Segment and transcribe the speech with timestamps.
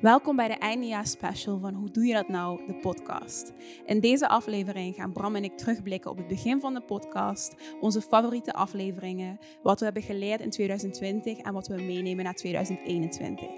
[0.00, 3.52] Welkom bij de eindejaars special van Hoe doe je dat nou, de podcast.
[3.84, 8.00] In deze aflevering gaan Bram en ik terugblikken op het begin van de podcast, onze
[8.00, 13.48] favoriete afleveringen, wat we hebben geleerd in 2020 en wat we meenemen naar 2021.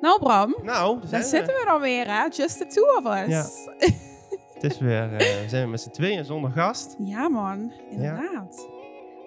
[0.00, 1.26] Nou Bram, Nou, daar we.
[1.26, 3.28] zitten we dan weer hè, just the two of us.
[3.28, 3.46] Ja.
[4.54, 6.96] Het is weer, eh, we zijn met z'n tweeën zonder gast.
[6.98, 8.68] Ja, man, inderdaad.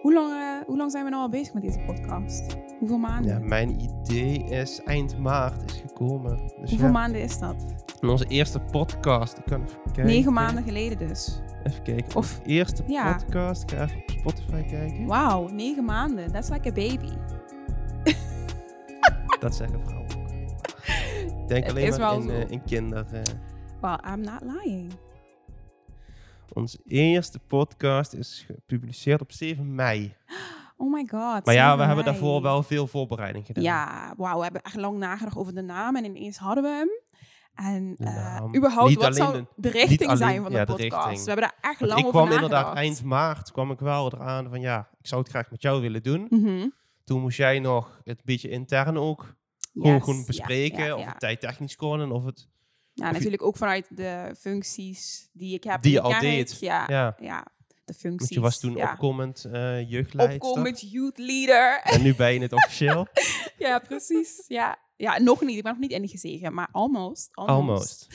[0.07, 2.57] Hoe, lang, eh, hoe lang zijn we nou al bezig met deze podcast?
[2.79, 3.31] Hoeveel maanden?
[3.31, 6.37] Ja, mijn idee is eind maart is gekomen.
[6.37, 7.55] Dus Hoeveel ja, maanden is dat?
[8.01, 9.37] in onze eerste podcast.
[9.37, 10.05] Ik kan even kijken.
[10.05, 11.39] Negen maanden geleden dus.
[11.63, 12.15] Even kijken.
[12.15, 13.13] Of- eerste ja.
[13.13, 13.63] podcast.
[13.63, 15.05] Ik ga even op Spotify kijken.
[15.05, 16.31] Wauw, negen maanden.
[16.31, 17.11] That's like a baby.
[19.39, 20.27] Dat zeggen vrouwen ook.
[21.41, 23.05] Ik denk alleen maar wel in, eh, in kinder.
[23.13, 23.21] eh.
[23.81, 24.91] Well, I'm not lying.
[26.57, 30.15] Onze eerste podcast is gepubliceerd op 7 mei.
[30.77, 31.45] Oh my god.
[31.45, 33.63] Maar ja, 7 we hebben daarvoor wel veel voorbereiding gedaan.
[33.63, 34.37] Ja, wauw.
[34.37, 36.89] We hebben echt lang nagedacht over de naam en ineens hadden we hem.
[37.71, 40.71] En eh, überhaupt, Niet wat zou de- de richting alleen- zijn van de ja, de
[40.71, 40.93] podcast?
[41.07, 41.23] richting.
[41.25, 42.51] We hebben daar echt Want lang ik over kwam nagedacht.
[42.53, 45.81] inderdaad eind maart kwam ik wel eraan van ja, ik zou het graag met jou
[45.81, 46.27] willen doen.
[46.29, 46.67] Mhm.
[47.03, 49.35] Toen moest jij nog het beetje intern ook
[49.73, 50.85] Yes, gewoon bespreken.
[50.85, 52.47] ja, Of het tijdtechnisch kon en of het...
[52.97, 56.19] Ja, of je- natuurlijk ook vanuit de functies die ik heb Die je de al
[56.19, 56.57] deed.
[56.59, 57.15] Ja, ja.
[57.19, 57.45] Ja,
[57.85, 58.19] de functies.
[58.19, 58.91] want je was toen ja.
[58.91, 60.41] opkomend eh jeugdleidster.
[60.49, 61.79] Opkomend youth leader.
[61.83, 63.07] En nu ben je het officieel.
[63.57, 64.43] ja, precies.
[64.47, 64.75] Ja.
[64.97, 65.57] ja, nog niet.
[65.57, 67.29] Ik ben nog niet ingezegen, maar almost.
[67.33, 67.57] Almost.
[67.59, 68.07] Almost.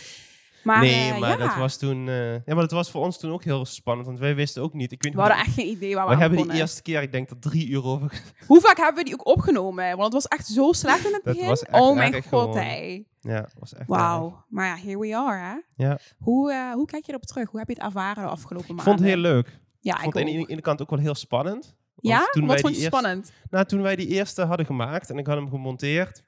[0.63, 2.09] Maar, nee, eh, maar ja, dat was toen...
[2.09, 4.07] eh, ja, maar dat was voor ons toen ook heel spannend.
[4.07, 4.93] Want wij wisten ook niet...
[4.93, 6.67] Ik weet we hadden echt geen idee waar we we hebben die begonnen.
[6.69, 8.23] eerste keer, ik denk dat drie uur over...
[8.47, 9.85] Hoe vaak hebben we die ook opgenomen?
[9.97, 11.49] Want het was echt zo slecht in het Dat begin.
[11.49, 13.03] was echt oh mijn god, hé.
[13.25, 13.89] Ja, was echt.
[13.89, 14.45] Wauw.
[14.49, 15.85] Maar ja, here we are, hè?
[15.87, 15.99] Ja.
[16.19, 17.51] Hoe, eh, hoe kijk je erop terug?
[17.51, 18.85] Hoe heb je het ervaren de afgelopen Ik maanden?
[18.85, 19.61] vond het heel leuk.
[19.81, 21.75] Ja, ik vond ik het aan de ene kant ook wel heel spannend.
[22.01, 22.27] Ja?
[22.31, 23.33] toen Wat vond je eerste- spannend?
[23.51, 26.23] Nou, toen wij die eerste hadden gemaakt en ik had hem gemonteerd,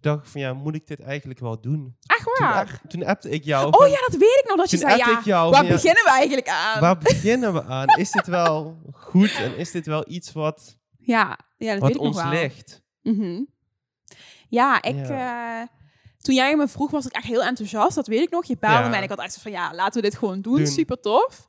[0.00, 1.96] dacht ik van ja, moet ik dit eigenlijk wel doen?
[2.06, 2.60] Echt Toen, waar?
[2.82, 3.66] app- toen appte ik jou.
[3.66, 4.56] Oh van, ja, dat weet ik nog.
[4.56, 6.80] Dat je zei, ja, ik jou waar ja, beginnen we eigenlijk aan?
[6.80, 7.86] Waar beginnen we aan?
[7.88, 11.96] Is dit wel goed en is dit wel iets wat, Ja, ja dat wat weet
[11.96, 12.40] ik ons nog wel.
[12.40, 12.82] ligt?
[13.02, 13.42] Mhm.
[14.48, 15.08] Ja, ik...
[15.08, 15.62] eh,
[16.22, 17.94] toen jij me vroeg, was ik echt heel enthousiast.
[17.94, 18.44] Dat weet ik nog.
[18.44, 18.88] Je belde Ja.
[18.88, 20.56] me en ik had echt van, ja, laten we dit gewoon doen.
[20.56, 20.66] Doen.
[20.66, 21.46] Super tof.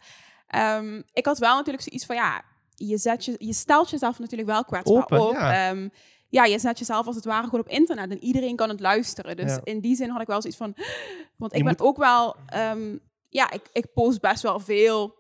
[0.47, 2.41] Ehm, ik had wel natuurlijk zoiets van, ja,
[2.75, 5.33] je, zet je, je stelt jezelf natuurlijk wel kwetsbaar Open, op.
[5.33, 5.69] ja.
[5.69, 5.89] Ehm,
[6.29, 9.35] ja, je zet jezelf als het ware gewoon op internet en iedereen kan het luisteren.
[9.37, 9.59] Dus Ja.
[9.63, 10.73] in die zin had ik wel zoiets van,
[11.37, 12.97] want ik Je ben ook wel, ehm,
[13.29, 15.15] ja, ik, ik post best wel veel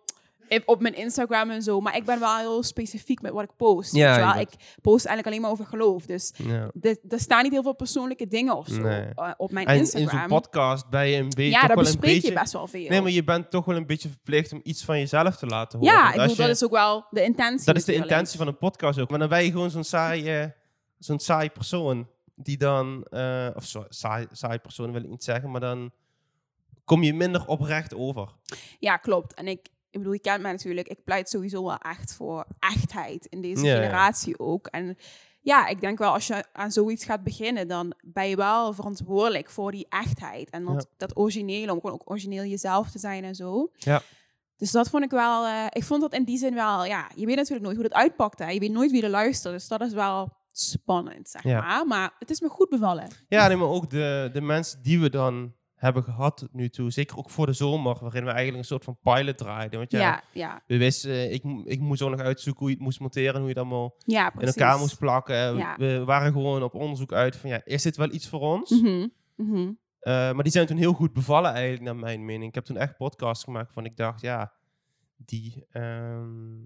[0.65, 3.95] op mijn Instagram en zo, maar ik ben wel heel specifiek met wat ik post.
[3.95, 4.35] Ja, weet je je wel?
[4.35, 6.05] bent- Ik post eigenlijk alleen maar over geloof.
[6.05, 6.71] Dus Ja.
[6.81, 9.05] er, staan niet heel veel persoonlijke dingen of zo Nee.
[9.15, 10.19] eh, op mijn En in Instagram.
[10.19, 12.27] zo'n podcast ben je een beetje ja, toch daar wel een bespreek beetje...
[12.33, 12.89] je best wel veel.
[12.89, 15.79] Nee, maar je bent toch wel een beetje verplicht om iets van jezelf te laten
[15.79, 15.93] horen.
[15.93, 17.65] ja, ik bedoel, je- dat is ook wel de intentie.
[17.65, 19.09] Dat is de intentie van een podcast ook.
[19.09, 20.51] Maar dan ben je gewoon zo'n saai,
[20.99, 22.07] zo'n saai persoon.
[22.35, 25.91] Die dan, eh, of zo, saai, saai persoon wil ik niet zeggen, maar dan
[26.85, 28.29] kom je minder oprecht over.
[28.79, 29.33] Ja, klopt.
[29.33, 30.87] En ik, ik bedoel, je kent mij natuurlijk.
[30.87, 33.81] Ik pleit sowieso wel echt voor echtheid in deze Ja, ja.
[33.81, 34.67] generatie ook.
[34.67, 34.97] En
[35.41, 39.49] ja, ik denk wel als je aan zoiets gaat beginnen, dan ben je wel verantwoordelijk
[39.49, 40.49] voor die echtheid.
[40.49, 43.71] En dat, dat originele, om gewoon ook origineel jezelf te zijn en zo.
[43.75, 44.01] Ja.
[44.57, 47.25] Dus dat vond ik wel, eh, ik vond dat in die zin wel, ja, je
[47.25, 48.39] weet natuurlijk nooit hoe dat uitpakt.
[48.39, 48.49] Hè.
[48.49, 49.53] Je weet nooit wie er luistert.
[49.53, 51.61] Dus dat is wel spannend, zeg Ja.
[51.61, 51.87] maar.
[51.87, 53.07] Maar het is me goed bevallen.
[53.27, 56.91] Ja, nee, maar ook de, de mensen die we dan hebben gehad tot nu toe.
[56.91, 59.79] Zeker ook voor de zomer, waarin we eigenlijk een soort van pilot draaiden.
[59.79, 62.75] Want ja, Ja, ja, we wisten, eh, ik, ik moest ook nog uitzoeken hoe je
[62.75, 63.33] het moest monteren.
[63.33, 65.57] Hoe je het allemaal ja, in elkaar moest plakken.
[65.57, 65.75] Ja.
[65.77, 68.69] We waren gewoon op onderzoek uit van, ja, is dit wel iets voor ons?
[68.69, 69.71] Mhm, mhm.
[69.99, 72.47] Eh, maar die zijn toen heel goed bevallen eigenlijk, naar mijn mening.
[72.47, 74.53] Ik heb toen echt podcasts gemaakt van ik dacht, ja,
[75.15, 75.65] die...
[75.71, 76.65] ehm,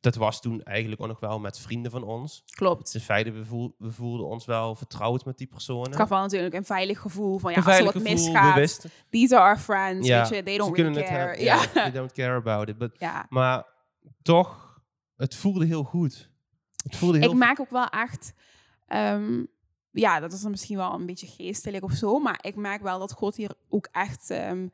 [0.00, 2.42] dat was toen eigenlijk ook nog wel met vrienden van ons.
[2.50, 2.82] Klopt.
[2.84, 5.86] Dus in feite, we, voel- we voelden ons wel vertrouwd met die personen.
[5.86, 9.36] Het gaf wel natuurlijk een veilig gevoel van ja, als er wat gevoel, misgaat, these
[9.38, 11.28] are our friends, Ja, weet je, they Ze don't kunnen really het care.
[11.36, 11.44] hebben.
[11.74, 11.82] Ja.
[11.82, 12.78] They don't care about it.
[12.78, 13.26] But, ja.
[13.28, 13.66] maar
[14.22, 14.80] toch,
[15.16, 16.30] het voelde heel goed.
[16.82, 18.32] Het voelde heel Ik merk ook wel echt,
[18.86, 19.44] ehm,
[19.90, 22.98] ja, dat is dan misschien wel een beetje geestelijk of zo, maar ik merk wel
[22.98, 24.66] dat God hier ook echt, ehm,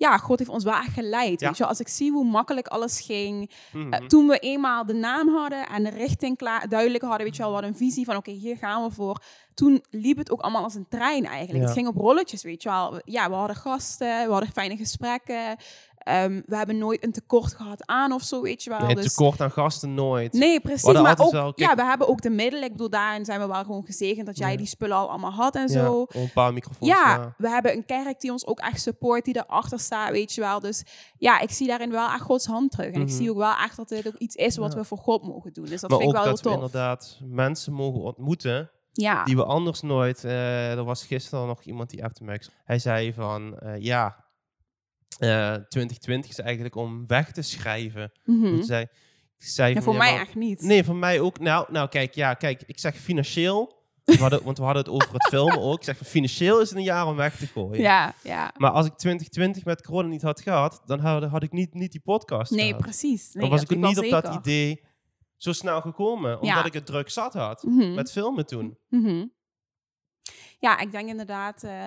[0.00, 1.40] ja, God heeft ons wel echt geleid.
[1.40, 1.46] Ja.
[1.48, 3.92] Weet je, als ik zie hoe makkelijk alles ging, Mhm.
[3.92, 7.42] eh, toen we eenmaal de naam hadden en de richting klaar, duidelijk hadden, weet je
[7.42, 9.22] wel, wat een visie van, oké, hier gaan we voor.
[9.54, 11.58] Toen liep het ook allemaal als een trein eigenlijk.
[11.58, 11.64] Ja.
[11.64, 12.92] Het ging op rolletjes, weet je wel.
[12.92, 15.56] We- Ja, we hadden gasten, we hadden fijne gesprekken.
[16.00, 18.78] Ehm, we hebben nooit een tekort gehad aan of zo, weet je wel.
[18.78, 20.32] Nee, dus, tekort aan gasten nooit.
[20.32, 20.92] Nee, precies.
[20.92, 22.64] Maar ook, wel- kijk- ja, we hebben ook de middelen.
[22.64, 24.56] Ik bedoel, daarin zijn we wel gewoon gezegend dat jij Ja.
[24.56, 26.06] die spullen al allemaal had en Ja, zo.
[26.08, 26.90] een paar microfoons.
[26.92, 27.34] Ja, ja.
[27.38, 30.60] we hebben een kerk die ons ook echt support, die erachter staat, weet je wel.
[30.60, 30.84] Dus
[31.18, 32.86] ja, ik zie daarin wel echt Gods hand terug.
[32.94, 33.16] En ik Mhm.
[33.16, 35.64] zie ook wel echt dat dit ook iets is wat we voor God mogen doen.
[35.64, 36.66] Dus dat maar vind ik wel dat we heel tof.
[36.66, 39.24] inderdaad mensen mogen ontmoeten Ja.
[39.24, 40.24] die we anders nooit...
[40.24, 42.38] eh, er was gisteren nog iemand die appte.
[42.64, 44.24] Hij zei van, eh, ja,
[45.20, 48.12] eh 2020 is eigenlijk om weg te schrijven.
[48.24, 50.60] Toen zei, Ja, voor mij echt niet.
[50.62, 51.38] Nee, voor mij ook.
[51.38, 53.78] Nou, nou kijk, ja, kijk, ik zeg financieel.
[54.04, 55.76] We hadden, want we hadden het over het filmen ook.
[55.78, 57.80] Ik zeg van financieel is het een jaar om weg te gooien.
[57.82, 58.52] Ja, ja.
[58.56, 61.92] Maar als ik 2020 met corona niet had gehad, dan had, had ik niet, niet
[61.92, 62.82] die podcast Nee, gehad.
[62.82, 63.32] precies.
[63.32, 64.84] Nee, dan was ik ook niet op dat idee
[65.36, 66.32] zo snel gekomen.
[66.40, 66.64] Omdat Ja.
[66.64, 67.62] ik het druk zat had.
[67.62, 67.94] Mhm.
[67.94, 68.78] Met filmen toen.
[68.88, 69.26] Mhm.
[70.58, 71.86] Ja, ik denk inderdaad, eh,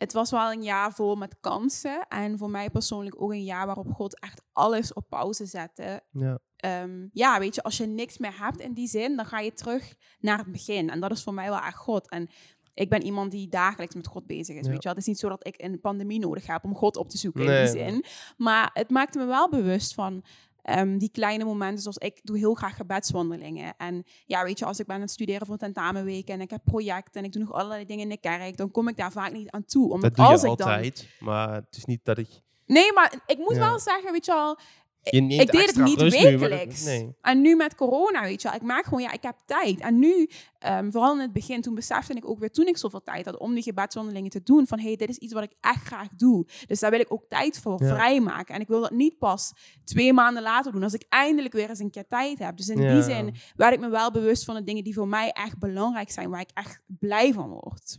[0.00, 2.06] het was wel een jaar vol met kansen.
[2.08, 6.02] En voor mij persoonlijk ook een jaar waarop God echt alles op pauze zette.
[6.10, 6.38] Ja.
[6.56, 9.52] Ehm, ja, weet je, als je niks meer hebt in die zin, dan ga je
[9.52, 10.90] terug naar het begin.
[10.90, 12.08] En dat is voor mij wel echt God.
[12.08, 12.28] En
[12.74, 14.64] ik ben iemand die dagelijks met God bezig is.
[14.64, 14.70] Ja.
[14.70, 14.92] Weet je wel?
[14.92, 17.44] Het is niet zo dat ik een pandemie nodig heb om God op te zoeken
[17.44, 18.04] in die zin.
[18.36, 20.24] Maar het maakte me wel bewust van
[20.70, 21.82] ehm, die kleine momenten.
[21.82, 23.74] Zoals ik doe heel graag gebedswandelingen.
[23.76, 26.60] En ja, weet je, als ik ben aan het studeren voor tentamenweken en ik heb
[26.64, 29.32] projecten en ik doe nog allerlei dingen in de kerk, dan kom ik daar vaak
[29.32, 29.90] niet aan toe.
[29.92, 30.66] Omdat Dat doe als je ik dan.
[30.68, 31.08] altijd.
[31.20, 32.28] Maar het is niet dat ik...
[32.66, 33.60] Nee, maar ik moet Ja.
[33.68, 34.58] wel zeggen, weet je wel,
[35.02, 36.84] Je neemt ik deed het niet nu, wekelijks.
[36.84, 37.14] nee.
[37.22, 39.80] En nu met corona, weet je wel, ik maak gewoon, ja, ik heb tijd.
[39.80, 43.02] En nu, ehm, vooral in het begin, toen besefte ik ook weer, toen ik zoveel
[43.02, 45.52] tijd had om die gebedswandelingen te doen, van hé, hey, dit is iets wat ik
[45.60, 46.46] echt graag doe.
[46.66, 47.94] Dus daar wil ik ook tijd voor Ja.
[47.94, 48.54] vrijmaken.
[48.54, 49.52] En ik wil dat niet pas
[49.84, 52.56] twee maanden later doen, als ik eindelijk weer eens een keer tijd heb.
[52.56, 53.02] Dus in die Ja.
[53.02, 56.30] zin werd ik me wel bewust van de dingen die voor mij echt belangrijk zijn,
[56.30, 57.98] waar ik echt blij van word.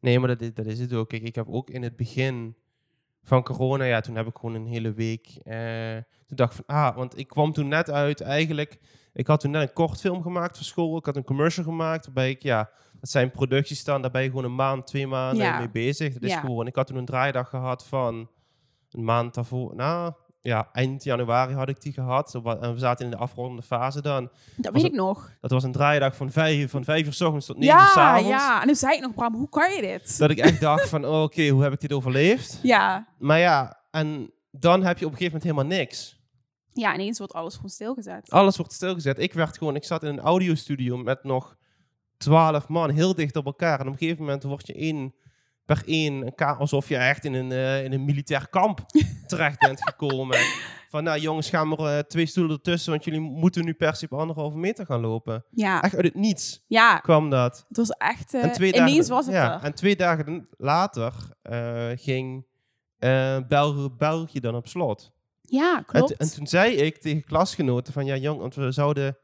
[0.00, 1.08] Nee, maar dat is, dat is het ook.
[1.08, 2.56] Kijk, ik heb ook in het begin
[3.28, 5.26] van corona, ja, toen heb ik gewoon een hele week.
[5.44, 5.96] eh,
[6.26, 8.78] toen dacht van, ah, want ik kwam toen net uit eigenlijk.
[9.12, 10.96] Ik had toen net een kort film gemaakt voor school.
[10.98, 12.70] Ik had een commercial gemaakt waarbij ik, ja,
[13.00, 14.02] dat zijn producties staan.
[14.02, 15.58] Daar ben je gewoon een maand, twee maanden Ja.
[15.58, 16.12] mee bezig.
[16.12, 16.40] Dat is Ja.
[16.40, 16.66] gewoon.
[16.66, 18.30] Ik had toen een draaidag gehad van
[18.90, 19.74] een maand daarvoor.
[19.74, 22.34] Nou, ja, eind januari had ik die gehad.
[22.34, 24.30] En we zaten in de afrondende fase dan.
[24.56, 25.30] Dat weet ik nog.
[25.40, 27.94] Dat was een draaidag van vijf, van vijf uur s ochtends tot negen uur s
[27.94, 28.28] Ja, avonds.
[28.28, 28.60] ja.
[28.60, 30.18] En toen zei ik nog, Bram, hoe kan je dit?
[30.18, 32.58] Dat ik echt dacht van, oh, oké, hoe heb ik dit overleefd?
[32.62, 33.06] Ja.
[33.18, 36.16] Maar ja, en dan heb je op een gegeven moment helemaal niks.
[36.72, 38.30] Ja, ineens wordt alles gewoon stilgezet.
[38.30, 39.18] Alles wordt stilgezet.
[39.18, 41.56] Ik werd gewoon, ik zat in een audiostudio met nog
[42.16, 43.80] twaalf man, heel dicht op elkaar.
[43.80, 45.14] En op een gegeven moment word je één
[45.68, 48.80] per één, alsof je echt in een, eh, in een militair kamp
[49.26, 50.38] terecht bent gekomen.
[50.88, 54.04] Van, nou jongens, gaan er eh, twee stoelen ertussen, want jullie moeten nu per se
[54.10, 55.44] op anderhalve meter gaan lopen.
[55.50, 57.64] Ja, Echt uit het niets ja kwam dat.
[57.68, 58.34] het was echt...
[58.34, 59.62] eh, En twee ineens dagen, was het ja, er.
[59.62, 62.46] En twee dagen later eh, ging
[62.98, 65.12] eh Bel België dan op slot.
[65.40, 66.16] Ja, klopt.
[66.16, 69.18] en toen zei ik tegen klasgenoten van ja jong, want we zouden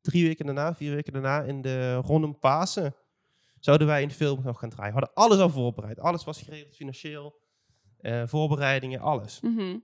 [0.00, 2.94] drie weken daarna, vier weken daarna in de rondom Pasen,
[3.60, 4.94] zouden wij een film nog gaan draaien.
[4.94, 5.98] We hadden alles al voorbereid.
[6.00, 7.40] Alles was geregeld financieel,
[7.98, 9.40] eh, voorbereidingen, alles.
[9.40, 9.78] Mhm.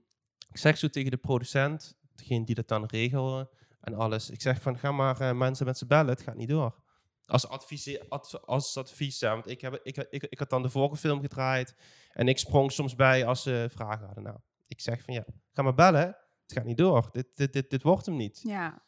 [0.49, 3.49] Ik zeg zo tegen de producent, degene die dat dan regelde
[3.81, 4.29] en alles.
[4.29, 6.81] Ik zeg van ga maar eh, mensen met z'n bellen, het gaat niet door.
[7.25, 10.69] Als advies, ad- als advies, ja, want ik, heb, ik, ik, ik had dan de
[10.69, 11.75] vorige film gedraaid
[12.11, 14.23] en ik sprong soms bij als ze vragen hadden.
[14.23, 14.37] Nou,
[14.67, 16.07] ik zeg van ja, ga maar bellen,
[16.41, 17.09] het gaat niet door.
[17.11, 18.39] Dit, dit, dit, dit wordt hem niet.
[18.43, 18.83] Ja.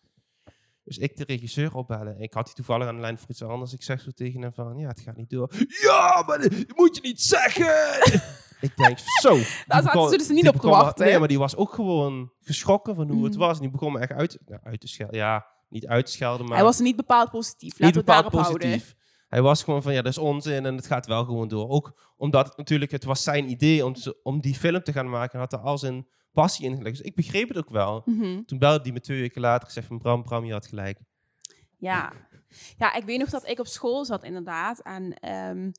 [0.85, 2.19] Dus ik de regisseur opbellen.
[2.19, 3.73] Ik had die toevallig aan de lijn voor iets anders.
[3.73, 5.51] Ik zeg zo tegen hem van, ja, het gaat niet door.
[5.81, 7.73] Ja, maar dat moet je niet zeggen!
[8.61, 9.35] ik denk, zo.
[9.67, 11.05] Daar zaten ze dus niet op te wachten.
[11.05, 13.41] Nee, maar die was ook gewoon geschrokken van hoe het Mhm.
[13.41, 13.55] was.
[13.55, 15.15] En die begon me echt uit, nou, uit te schelden.
[15.17, 17.79] Ja, niet uit te schelden, maar Hij was niet bepaald positief.
[17.79, 18.69] niet we bepaald daarop houden.
[18.69, 18.95] positief.
[19.27, 21.69] Hij was gewoon van, ja, dat is onzin en het gaat wel gewoon door.
[21.69, 25.33] Ook omdat het natuurlijk, het was zijn idee om, om die film te gaan maken.
[25.33, 26.97] En had er al zijn passie in gelegd.
[26.97, 28.01] Dus ik begreep het ook wel.
[28.05, 28.43] Mhm.
[28.43, 29.67] Toen belde hij me twee weken later.
[29.67, 30.99] gezegd van, Bram, Bram, je had gelijk.
[31.77, 32.13] Ja.
[32.77, 34.79] ja, ik weet nog dat ik op school zat inderdaad.
[34.79, 35.71] En ehm,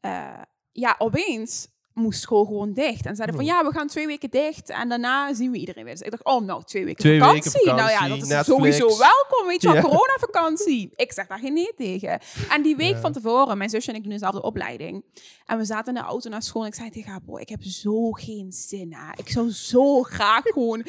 [0.00, 0.42] eh,
[0.72, 3.06] ja, opeens moest school gewoon dicht.
[3.06, 3.50] En zeiden van Oh.
[3.50, 4.70] ja, we gaan twee weken dicht.
[4.70, 5.92] En daarna zien we iedereen weer.
[5.92, 7.50] Dus ik dacht, oh nou, twee weken, Twee vakantie.
[7.52, 8.46] weken Nou ja, dat is Netflix.
[8.46, 9.46] sowieso welkom.
[9.46, 9.82] Weet je wel, Ja.
[9.82, 10.92] coronavakantie.
[10.96, 12.20] Ik zeg daar geen nee tegen.
[12.50, 13.00] En die week Ja.
[13.00, 15.04] van tevoren, mijn zusje en ik doen dezelfde opleiding.
[15.46, 16.62] En we zaten in de auto naar school.
[16.62, 18.92] En ik zei tegen haar, boy, ik heb zo geen zin.
[18.94, 19.12] Hè.
[19.16, 20.82] Ik zou zo graag gewoon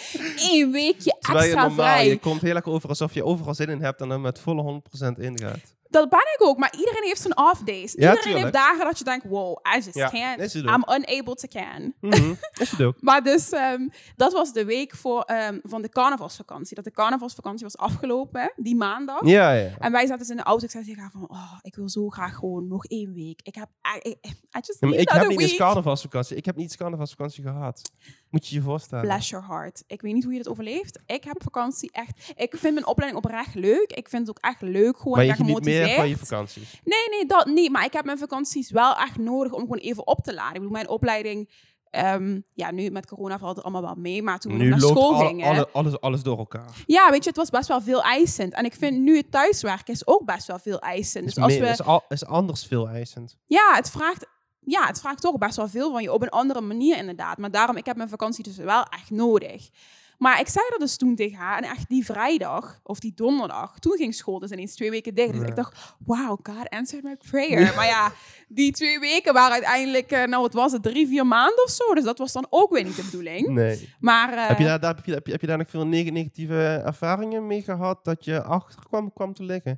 [0.52, 2.08] één weekje Terwijl je extra normaal, vrij.
[2.08, 4.62] je komt heel erg over alsof je overal zin in hebt en dan met volle
[4.62, 5.75] 100% ingaat.
[5.96, 7.92] Dat ben ik ook, maar iedereen heeft zijn off days.
[7.92, 8.42] Ja, iedereen tuurlijk.
[8.44, 10.54] heeft dagen dat je denkt, wow, I just Ja, can't.
[10.56, 11.94] I'm unable to can.
[12.02, 12.96] Mhm, Is het ook.
[13.00, 16.76] Maar dus, ehm, dat was de week voor, ehm, van de carnavalsvakantie.
[16.76, 19.26] Dat de carnavalsvakantie was afgelopen, die maandag.
[19.26, 19.70] Ja, ja.
[19.80, 20.66] En wij zaten dus in de auto.
[20.66, 23.40] Ik zei tegen haar van, oh, ik wil zo graag gewoon nog één week.
[23.44, 25.60] Ik heb, I, I, I just Ja, maar need ik heb niet eens week.
[25.60, 26.36] carnavalsvakantie.
[26.38, 27.92] Ik heb niet eens carnavalsvakantie gehad.
[28.36, 29.06] Moet je je voorstellen.
[29.06, 29.84] Bless your heart.
[29.88, 31.00] Ik weet niet hoe je dat overleeft.
[31.06, 32.34] Ik heb vakantie echt...
[32.36, 33.92] Ik vind mijn opleiding oprecht leuk.
[33.92, 35.18] Ik vind het ook echt leuk gewoon.
[35.18, 36.82] maar je ik ben geniet meer van je vakanties.
[36.84, 37.72] Nee, nee, dat niet.
[37.72, 40.54] Maar ik heb mijn vakanties wel echt nodig om gewoon even op te laden.
[40.54, 41.50] Ik bedoel, mijn opleiding
[41.96, 44.80] Ehm, ja, nu met corona valt het allemaal wel mee, maar toen we Nu naar
[44.80, 45.48] school gingen...
[45.48, 46.84] alle- alles, alles door elkaar.
[46.86, 48.54] Ja, weet je, het was best wel veel eisend.
[48.54, 51.26] En ik vind nu het thuiswerken is ook best wel veel eisend.
[51.26, 51.68] Is, Dus als we...
[51.68, 53.38] is, al, is anders veel eisend.
[53.46, 54.26] Ja, het vraagt,
[54.66, 57.38] ja, het vraagt toch best wel veel van je op een andere manier inderdaad.
[57.38, 59.70] Maar daarom, ik heb mijn vakantie dus wel echt nodig.
[60.18, 61.58] Maar ik zei dat dus toen tegen haar.
[61.58, 65.32] En echt die vrijdag, of die donderdag, toen ging school dus ineens twee weken dicht.
[65.32, 65.48] Dus Ja.
[65.48, 67.76] ik dacht, wow, God answered my prayer.
[67.76, 68.12] Maar ja,
[68.48, 71.94] die twee weken waren uiteindelijk, eh, nou wat was het, drie, vier maanden of zo.
[71.94, 73.48] Dus dat was dan ook weer niet de bedoeling.
[73.48, 73.94] Nee.
[74.00, 75.86] Maar eh, heb, je daar, daar, heb, je, heb, je, heb je daar nog veel
[75.88, 79.76] neg- negatieve ervaringen mee gehad dat je achter kwam, kwam te liggen?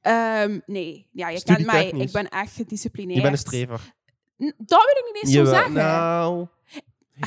[0.00, 1.88] ehm, nee, ja, je kent mij.
[1.88, 3.16] Ik ben echt gedisciplineerd.
[3.16, 3.92] Je bent een strever.
[4.36, 5.72] Dat wil ik niet eens zo zeggen.
[5.72, 6.46] Nou.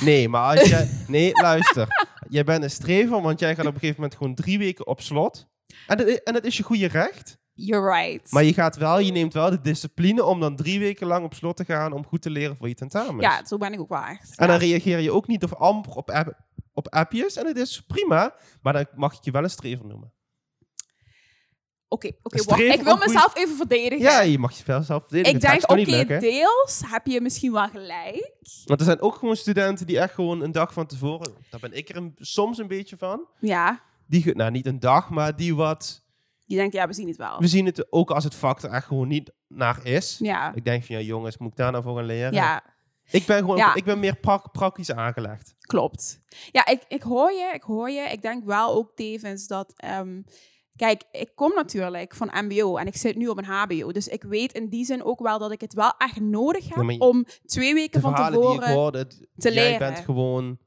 [0.03, 0.89] Nee, maar als jij.
[1.07, 1.87] Nee, luister.
[2.29, 5.01] Jij bent een strever, want jij gaat op een gegeven moment gewoon drie weken op
[5.01, 5.47] slot.
[5.87, 7.37] En dat, en dat is je goede recht.
[7.53, 8.31] You're right.
[8.31, 11.33] Maar je gaat wel, je neemt wel de discipline om dan drie weken lang op
[11.33, 13.21] slot te gaan om goed te leren voor je tentamen.
[13.21, 14.37] ja, zo ben ik ook wel echt.
[14.37, 16.39] En dan reageer je ook niet of amper op, app,
[16.73, 17.35] op appjes.
[17.35, 20.13] En het is prima, maar dan mag ik je wel een strever noemen.
[21.89, 22.59] Oké, oké, wacht.
[22.61, 23.99] Ik wil goeie- mezelf even verdedigen.
[23.99, 25.35] Ja, je mag je wel zelf verdedigen.
[25.35, 26.19] ik denk, oké, lukken.
[26.19, 28.35] deels heb je misschien wel gelijk.
[28.65, 31.33] Want er zijn ook gewoon studenten die echt gewoon een dag van tevoren...
[31.49, 33.27] Daar ben ik er een- soms een beetje van.
[33.39, 36.03] Ja, Die, nou, niet een dag, maar die wat...
[36.45, 37.39] die denkt, ja, we zien het wel.
[37.39, 40.17] We zien het ook als het vak er echt gewoon niet naar is.
[40.19, 42.33] Ja, Ik denk van, ja jongens, moet ik daar nou voor gaan leren?
[42.33, 42.63] ja,
[43.11, 43.75] Ik ben gewoon, Ja.
[43.75, 45.55] ik ben meer prak- praktisch aangelegd.
[45.61, 46.19] klopt.
[46.51, 48.01] Ja, ik, ik hoor je, ik hoor je.
[48.01, 49.73] Ik denk wel ook tevens dat...
[49.75, 50.21] ehm,
[50.77, 53.91] kijk, ik kom natuurlijk van mbo en ik zit nu op een hbo.
[53.91, 56.83] Dus ik weet in die zin ook wel dat ik het wel echt nodig heb
[56.83, 58.75] Ja, je- om twee weken van verhalen die ik tevoren...
[58.75, 59.79] hoorde, het- te jij leren.
[59.79, 60.57] bent gewoon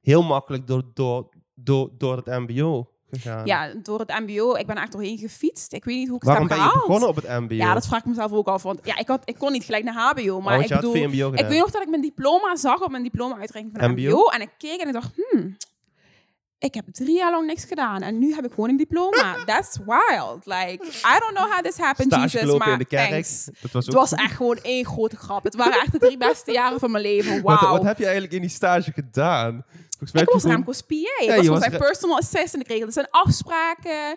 [0.00, 3.46] heel makkelijk door, door, door, door het mbo gegaan.
[3.46, 4.54] Ja, door het mbo.
[4.54, 5.72] Ik ben echt doorheen gefietst.
[5.72, 7.00] Ik weet niet hoe ik Waarom het ben heb je gehaald.
[7.00, 7.54] begonnen op het mbo?
[7.54, 8.62] Ja, dat vraag ik mezelf ook af.
[8.62, 10.36] Want ja, ik, had, ik kon niet gelijk naar HBO.
[10.36, 12.82] Oh, Maar want ik je had bedoel, ik weet nog dat ik mijn diploma zag
[12.82, 14.00] op mijn diploma-uitreiking van MBO?
[14.10, 14.28] MBO.
[14.28, 15.56] En ik keek en ik dacht, hmm,
[16.58, 18.02] ik heb drie jaar lang niks gedaan.
[18.02, 19.36] En nu heb ik gewoon een diploma.
[19.44, 20.46] That's wild.
[20.46, 22.58] Like, I don't know how this happened, Stage Jesus.
[22.58, 23.10] Maar in de kerk.
[23.10, 23.44] thanks.
[23.60, 24.18] Dat was Het ook was goed.
[24.18, 25.44] echt gewoon één grote grap.
[25.44, 27.42] Het waren echt de drie beste jaren van mijn leven.
[27.42, 27.72] Wat, Wauw.
[27.76, 29.64] wat heb je eigenlijk in die stage gedaan?
[29.88, 30.94] Volgens mij Ik was Remco's PA.
[30.94, 32.62] Ja, ik was was zijn re- personal assistant.
[32.62, 34.16] Ik regelde zijn afspraken.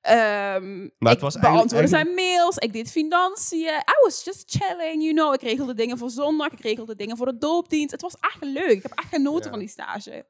[0.00, 2.56] Ehm Maar het ik was eigenlijk- beantwoordde zijn mails.
[2.56, 3.58] Ik deed financiën.
[3.68, 5.34] I was just chilling, you know.
[5.34, 6.52] Ik regelde dingen voor zondag.
[6.52, 7.90] Ik regelde dingen voor de doopdienst.
[7.90, 8.70] Het was echt leuk.
[8.70, 9.50] Ik heb echt genoten Ja.
[9.50, 10.24] van die stage.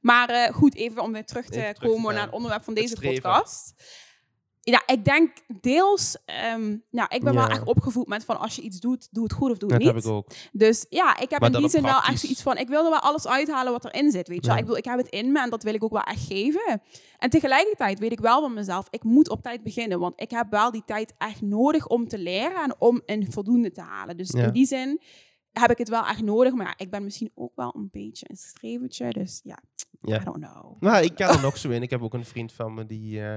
[0.00, 2.64] Maar eh, goed, even om weer terug te Even terug te komen naar het onderwerp
[2.64, 3.74] van deze podcast.
[4.62, 6.16] Ja, ik denk deels...
[6.24, 9.32] ehm nou, ik ben wel echt opgevoed met van als je iets doet, doe het
[9.32, 10.04] goed of doe het Dat niet.
[10.04, 10.26] heb ik ook.
[10.52, 12.56] Dus ja, ik heb Maar in die zin wel echt zoiets van...
[12.56, 14.50] Ik wilde wel alles uithalen wat erin zit, weet je wel.
[14.54, 14.56] Ja.
[14.56, 16.82] Ik bedoel, ik heb het in me en dat wil ik ook wel echt geven.
[17.18, 18.86] En tegelijkertijd weet ik wel van mezelf...
[18.90, 22.18] Ik moet op tijd beginnen, want ik heb wel die tijd echt nodig om te
[22.18, 22.62] leren...
[22.62, 24.16] en om een voldoende te halen.
[24.16, 24.44] Dus Ja.
[24.44, 25.00] in die zin
[25.52, 26.52] heb ik het wel echt nodig.
[26.52, 29.10] Maar ja, ik ben misschien ook wel een beetje een strevertje.
[29.10, 29.58] Dus ja.
[30.06, 30.76] I don't know.
[30.80, 31.82] Nou, ik ken er nog zo in.
[31.82, 33.36] Ik heb ook een vriend van me die, eh,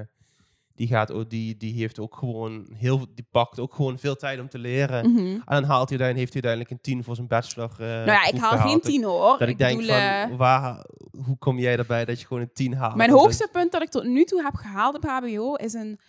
[0.76, 4.40] die gaat ook, die, die heeft ook gewoon heel, die pakt ook gewoon veel tijd
[4.40, 5.12] om te leren.
[5.12, 5.26] Mhm.
[5.26, 7.72] En dan haalt hij dan, heeft hij uiteindelijk een 10 voor zijn bachelor.
[7.72, 9.38] eh nou ja, ik haal geen tien hoor.
[9.38, 10.86] Dat ik, denk bedoel, van, eh, waar,
[11.26, 12.96] hoe kom jij erbij dat je gewoon een 10 haalt?
[12.96, 15.54] mijn hoogste punt dat ik tot nu toe heb gehaald op HBO...
[15.54, 16.00] is een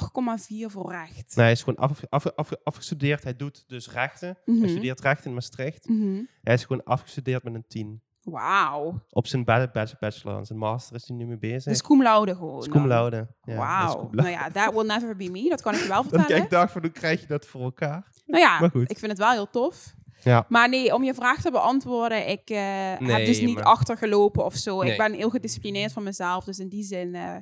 [0.00, 1.36] 8,4 voor recht.
[1.36, 3.22] Nee, hij is gewoon af, af, af, afgestudeerd.
[3.24, 4.38] Hij doet dus rechten.
[4.44, 4.58] Mhm.
[4.60, 5.88] Hij studeert rechten in Maastricht.
[5.88, 6.22] Mhm.
[6.42, 8.02] Hij is gewoon afgestudeerd met een 10.
[8.22, 9.00] Wauw.
[9.10, 11.72] Op zijn ba- ba- bachelor en zijn master is hij nu mee bezig.
[11.72, 12.68] Dus cum laude gewoon.
[12.68, 13.26] cum laude.
[13.42, 14.08] Ja, Wauw.
[14.10, 15.48] Nou ja, that will never be me.
[15.48, 16.42] Dat kan ik je wel vertellen.
[16.42, 18.12] ik dacht van, hoe krijg je dat voor elkaar?
[18.26, 18.90] Nou ja, Maar goed.
[18.90, 19.94] ik vind het wel heel tof.
[20.22, 20.46] Ja.
[20.48, 24.44] Maar nee, om je vraag te beantwoorden, ik eh, Nee, heb dus niet maar- achtergelopen
[24.44, 24.82] of zo.
[24.82, 24.90] Nee.
[24.92, 27.36] Ik ben heel gedisciplineerd van mezelf, dus in die zin, eh,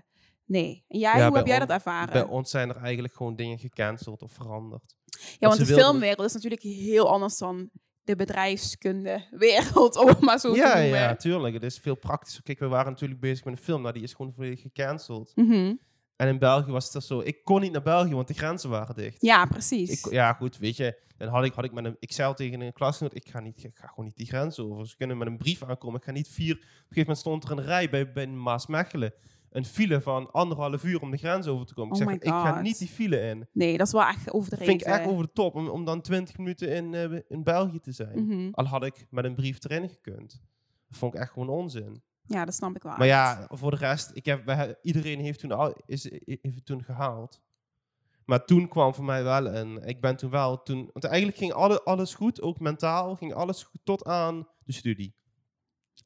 [0.50, 0.84] nee.
[0.88, 2.12] En jij, Ja, hoe heb jij dat ervaren?
[2.12, 4.94] Bij ons zijn er eigenlijk gewoon dingen gecanceld of veranderd.
[5.38, 7.70] ja, want de wilden- filmwereld is natuurlijk heel anders dan
[8.02, 10.98] de bedrijfskundewereld, om maar zo te Ja, noemen.
[10.98, 11.54] ja, tuurlijk.
[11.54, 12.42] Het is veel praktischer.
[12.42, 13.82] Kijk, we waren natuurlijk bezig met een film.
[13.82, 15.32] Nou, die is gewoon volledig gecanceld.
[15.34, 15.74] Mhm.
[16.16, 17.20] En in België was het zo...
[17.20, 19.22] Ik kon niet naar België, want de grenzen waren dicht.
[19.22, 20.04] Ja, precies.
[20.04, 20.98] Ik, ja, goed, weet je.
[21.16, 21.96] Dan had ik, had ik met een...
[21.98, 24.88] Ik zei tegen een klasgenoot, ik ga, niet, ik ga gewoon niet die grens over.
[24.88, 25.98] Ze kunnen met een brief aankomen.
[25.98, 26.54] Ik ga niet vier...
[26.54, 29.12] Op een gegeven moment stond er een rij bij, bij Maasmechelen.
[29.50, 31.94] Een file van anderhalf uur om de grens over te komen.
[31.96, 33.48] Oh ik zeg, ik ga niet die file in.
[33.52, 34.66] Nee, dat is wel echt overdreven.
[34.66, 37.80] vind ik echt over de top, om, om dan 20 minuten in, eh, in België
[37.80, 38.26] te zijn.
[38.26, 38.48] Mhm.
[38.52, 40.42] Al had ik met een brief erin gekund.
[40.88, 42.02] Dat vond ik echt gewoon onzin.
[42.22, 42.96] Ja, dat snap ik wel.
[42.96, 46.66] Maar ja, voor de rest, ik heb, wij- iedereen heeft toen, al, is, heeft het
[46.66, 47.40] toen gehaald.
[48.24, 49.82] Maar toen kwam voor mij wel een.
[49.88, 50.62] Ik ben toen wel.
[50.62, 54.72] Toen, want eigenlijk ging alle, alles goed, ook mentaal, ging alles goed tot aan de
[54.72, 55.14] studie.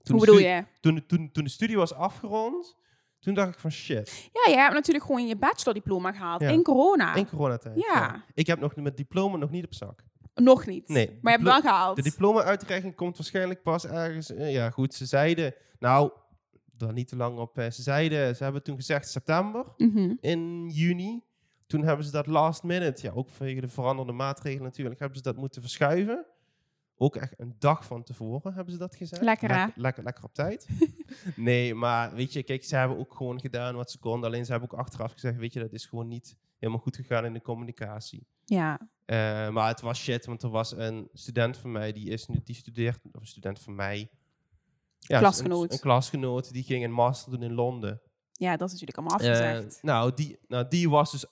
[0.03, 0.65] Toen Hoe bedoel stu- je?
[0.81, 2.77] Toen, toen, toen de studie was afgerond,
[3.25, 4.29] toen dacht ik van shit.
[4.33, 6.49] Ja, jij hebt natuurlijk gewoon je bachelordiploma gehaald Ja.
[6.49, 7.15] in corona.
[7.15, 7.79] In coronatijd.
[7.79, 8.25] Ja.
[8.35, 10.05] Ik heb nog met diploma nog niet op zak.
[10.35, 10.89] Nog niet.
[10.89, 11.97] Nee, Maar je hebt wel gehaald.
[11.97, 14.31] De diploma-uitreiking komt waarschijnlijk pas ergens...
[14.35, 15.55] eh, ja, goed, ze zeiden...
[15.79, 16.11] Nou,
[16.77, 17.59] daar niet te lang op.
[17.59, 18.37] eh, ze zeiden...
[18.37, 20.15] Ze hebben toen gezegd september Mhm.
[20.21, 21.23] in juni.
[21.67, 23.07] Toen hebben ze dat last minute...
[23.07, 24.99] Ja, ook vanwege de veranderde maatregelen natuurlijk...
[25.01, 26.25] hebben ze dat moeten verschuiven.
[26.97, 29.23] Ook echt een dag van tevoren hebben ze dat gezegd.
[29.23, 29.57] Lekker, hè?
[29.57, 30.69] Lekker, lekker, lekker op tijd.
[31.37, 34.29] nee, maar weet je, kijk, ze hebben ook gewoon gedaan wat ze konden.
[34.31, 37.25] Alleen ze hebben ook achteraf gezegd, weet je, dat is gewoon niet helemaal goed gegaan
[37.25, 38.27] in de communicatie.
[38.45, 38.79] Ja.
[39.05, 42.41] Eh, maar het was shit, want er was een student van mij, die, is nu,
[42.45, 44.11] die studeert, of een student van mij.
[44.99, 45.65] Ja, Klasgenoot.
[45.69, 48.01] Een, een klasgenoot, die ging een master doen in Londen.
[48.33, 49.83] ja, dat is natuurlijk allemaal Eh, afgezegd.
[49.83, 51.25] nou, die, nou, die was dus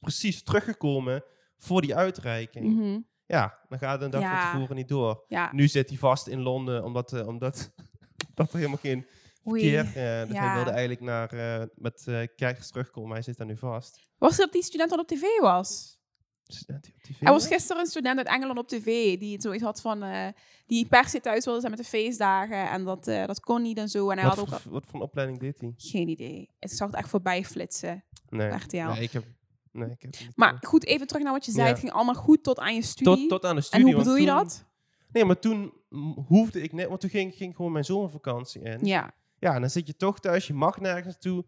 [0.00, 1.24] precies teruggekomen
[1.56, 2.76] voor die uitreiking.
[2.76, 3.00] Mhm.
[3.26, 4.42] Ja, dan gaat het een dag Ja.
[4.42, 5.24] van tevoren niet door.
[5.28, 5.50] Ja.
[5.52, 7.72] Nu zit hij vast in Londen, omdat, eh, omdat
[8.34, 9.06] dat er helemaal geen
[9.44, 9.82] verkeer...
[9.84, 9.94] dus
[10.36, 10.44] Ja.
[10.44, 14.00] hij wilde eigenlijk naar, eh, met eh kerkers terugkomen, maar hij zit daar nu vast.
[14.18, 16.00] Was er op die student dat op tv was?
[16.44, 19.62] Student die op TV Er was gisteren een student uit Engeland op tv die zoiets
[19.62, 20.02] had van...
[20.02, 20.26] eh,
[20.66, 22.70] die per se thuis wilde zijn met de feestdagen.
[22.70, 24.10] En dat, eh, dat kon niet en zo.
[24.10, 24.60] En hij Wat, had ook...
[24.60, 25.72] voor, wat voor een opleiding deed hij?
[25.76, 26.50] Geen idee.
[26.58, 28.04] Ik zag het echt voorbij flitsen.
[28.28, 29.24] Nee, nee, ik heb...
[29.72, 31.64] Nee, ik heb het niet Maar goed, even terug naar wat je zei.
[31.64, 31.70] Ja.
[31.70, 33.28] Het ging allemaal goed tot aan je studie.
[33.28, 33.84] tot, tot aan de en studie.
[33.86, 34.64] hoe want bedoel je toen- dat?
[35.12, 36.88] Nee, maar toen mm, hoefde ik net...
[36.88, 38.84] Want toen ging, ging gewoon mijn zomervakantie in.
[38.84, 39.10] Ja.
[39.38, 41.44] Ja, en dan zit je toch thuis, je mag nergens toe.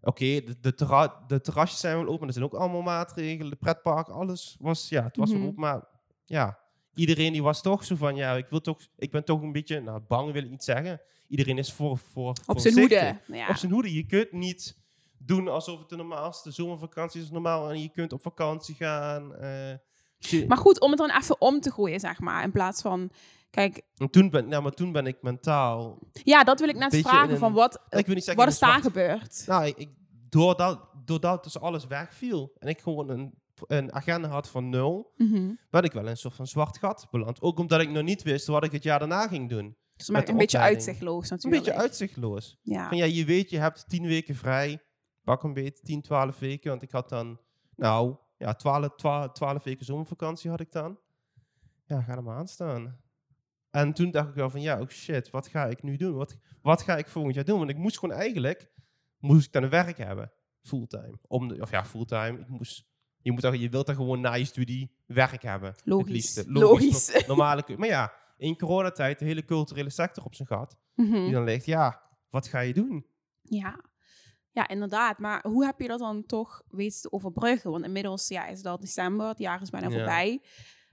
[0.00, 3.50] Oké, de, de, terra- de terrasjes zijn wel open, maar er zijn ook allemaal maatregelen.
[3.50, 5.52] De pretpark, alles was, ja, het was open.
[5.56, 5.84] Maar
[6.24, 6.58] ja,
[6.94, 9.80] iedereen die was toch zo van, ja, ik, wil toch, ik ben toch een beetje,
[9.80, 11.00] nou, bang wil ik niet zeggen.
[11.28, 13.20] Iedereen is voor, voor Op zijn hoede.
[13.26, 13.48] Ja.
[13.48, 13.94] Op zijn hoede.
[13.94, 14.76] Je kunt niet
[15.24, 17.70] doen alsof het de normaalste zomervakantie is normaal.
[17.70, 19.34] En je kunt op vakantie gaan.
[19.36, 19.74] eh,
[20.48, 22.42] Maar goed, om het dan even om te gooien, zeg maar.
[22.44, 23.10] In plaats van...
[23.50, 25.98] Kijk, en toen ben, nou, maar toen ben ik mentaal...
[26.12, 27.38] ja, dat wil ik net vragen.
[27.38, 29.42] Van een- wat, ik wil niet zeggen wat is een daar gebeurd?
[29.46, 29.88] Nou, ik,
[30.28, 33.34] doordat, doordat dus alles wegviel en ik gewoon een,
[33.66, 35.52] een agenda had van nul, Mhm.
[35.70, 37.40] ben ik wel in een soort van zwart gat beland.
[37.42, 39.76] Ook omdat ik nog niet wist wat ik het jaar daarna ging doen.
[39.96, 41.64] Dus maar een beetje uitzichtloos Een natuurlijk.
[41.64, 42.58] beetje uitzichtloos.
[42.62, 42.88] Ja.
[42.88, 44.82] Van ja, je weet, je hebt tien weken vrij.
[45.24, 46.70] Pak een beetje, 10, 12 weken.
[46.70, 47.40] Want ik had dan,
[47.76, 50.98] nou, ja, 12, 12, 12 weken zomervakantie had ik dan.
[51.86, 53.00] Ja, ga er maar aan staan.
[53.70, 56.14] En toen dacht ik wel van, ja, oh shit, wat ga ik nu doen?
[56.14, 57.58] Wat, wat ga ik volgend jaar doen?
[57.58, 58.70] Want ik moest gewoon eigenlijk,
[59.18, 60.32] moest ik dan een werk hebben.
[60.62, 61.18] Fulltime.
[61.26, 62.38] Om de, of ja, fulltime.
[62.38, 62.84] Ik moest,
[63.18, 65.70] je, moet je wilt dan gewoon na je studie werk hebben.
[65.70, 66.12] Het Logisch.
[66.12, 66.44] liefste.
[66.52, 67.12] Logisch.
[67.12, 70.76] no- Normale, maar ja, in coronatijd de hele culturele sector op zijn gat.
[70.94, 71.12] Mhm.
[71.12, 73.06] Die dan ligt, ja, wat ga je doen?
[73.42, 73.80] Ja.
[74.54, 75.18] Ja, inderdaad.
[75.18, 77.70] Maar hoe heb je dat dan toch weten te overbruggen?
[77.70, 79.92] Want inmiddels ja, is het al december, het jaar is bijna Ja.
[79.94, 80.42] voorbij.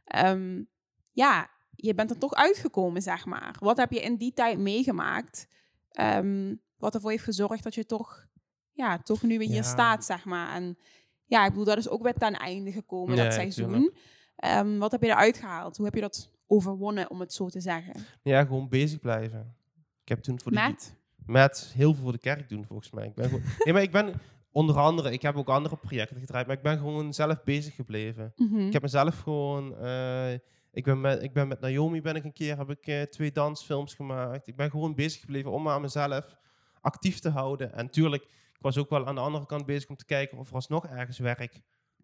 [0.04, 0.64] Ehm,
[1.12, 3.56] ja, je bent er toch uitgekomen, zeg maar.
[3.60, 5.48] Wat heb je in die tijd meegemaakt?
[5.92, 8.26] Ehm, wat ervoor heeft gezorgd dat je toch,
[8.72, 9.64] ja, toch nu weer hier Ja.
[9.64, 10.54] staat, zeg maar.
[10.56, 10.78] En
[11.26, 13.94] ja, ik bedoel, dat is ook weer ten einde gekomen, Ja, dat seizoen.
[14.36, 15.78] Ehm, wat heb je eruit gehaald?
[15.78, 18.06] Hoe heb je dat overwonnen, om het zo te zeggen?
[18.24, 19.56] Ja, gewoon bezig blijven.
[20.02, 20.96] Ik heb toen voor de, Met?
[21.26, 23.06] Met heel veel voor de kerk doen, volgens mij.
[23.06, 24.14] Ik ben gewoon, nee, maar ik ben
[24.52, 28.34] onder andere, ik heb ook andere projecten gedraaid, maar ik ben gewoon zelf bezig gebleven.
[28.36, 28.60] Mhm.
[28.60, 30.34] Ik heb mezelf gewoon, eh,
[30.72, 33.32] ik, ben met, ik ben met Naomi ben ik een keer, heb ik eh, twee
[33.32, 34.48] dansfilms gemaakt.
[34.48, 36.36] Ik ben gewoon bezig gebleven om aan mezelf
[36.82, 37.74] actief te houden.
[37.74, 40.50] En tuurlijk, ik was ook wel aan de andere kant bezig om te kijken of
[40.50, 41.62] er alsnog ergens werk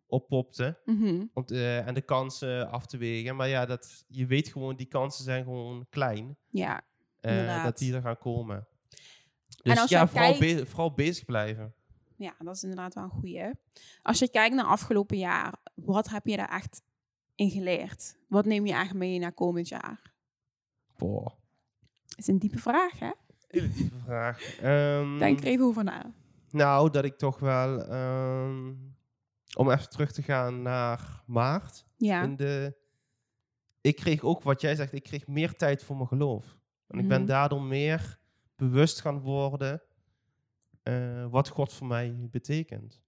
[0.08, 0.78] oppopte.
[0.86, 1.24] Mhm.
[1.34, 3.36] Om te- eh, en de kansen af te wegen.
[3.36, 6.38] Maar ja, dat, je weet gewoon, die kansen zijn gewoon klein.
[7.22, 8.68] Ja, dat die er gaan komen.
[9.64, 11.74] En Dus als ja, vooral, kijkt- be- vooral bezig blijven.
[12.16, 13.52] Ja, dat is inderdaad wel een goeie.
[14.02, 16.82] Als je kijkt naar afgelopen jaar, wat heb je daar echt
[17.36, 18.18] in geleerd?
[18.28, 20.14] Wat neem je echt mee naar komend jaar?
[20.98, 21.26] Boah,
[22.06, 23.12] Dat is een diepe vraag, hè?
[23.48, 24.56] hele diepe vraag.
[24.60, 26.14] Ehm, Denk er even over na.
[26.50, 27.82] Nou, dat ik toch wel...
[27.84, 28.74] ehm,
[29.56, 31.86] om even terug te gaan naar maart.
[31.98, 32.24] Ja.
[32.24, 32.76] In de,
[33.82, 36.58] ik kreeg ook, wat jij zegt, ik kreeg meer tijd voor mijn geloof.
[36.88, 37.28] En ik ben Mhm.
[37.30, 38.20] daardoor meer
[38.58, 39.82] bewust gaan worden...
[40.84, 43.02] eh, wat God voor mij betekent.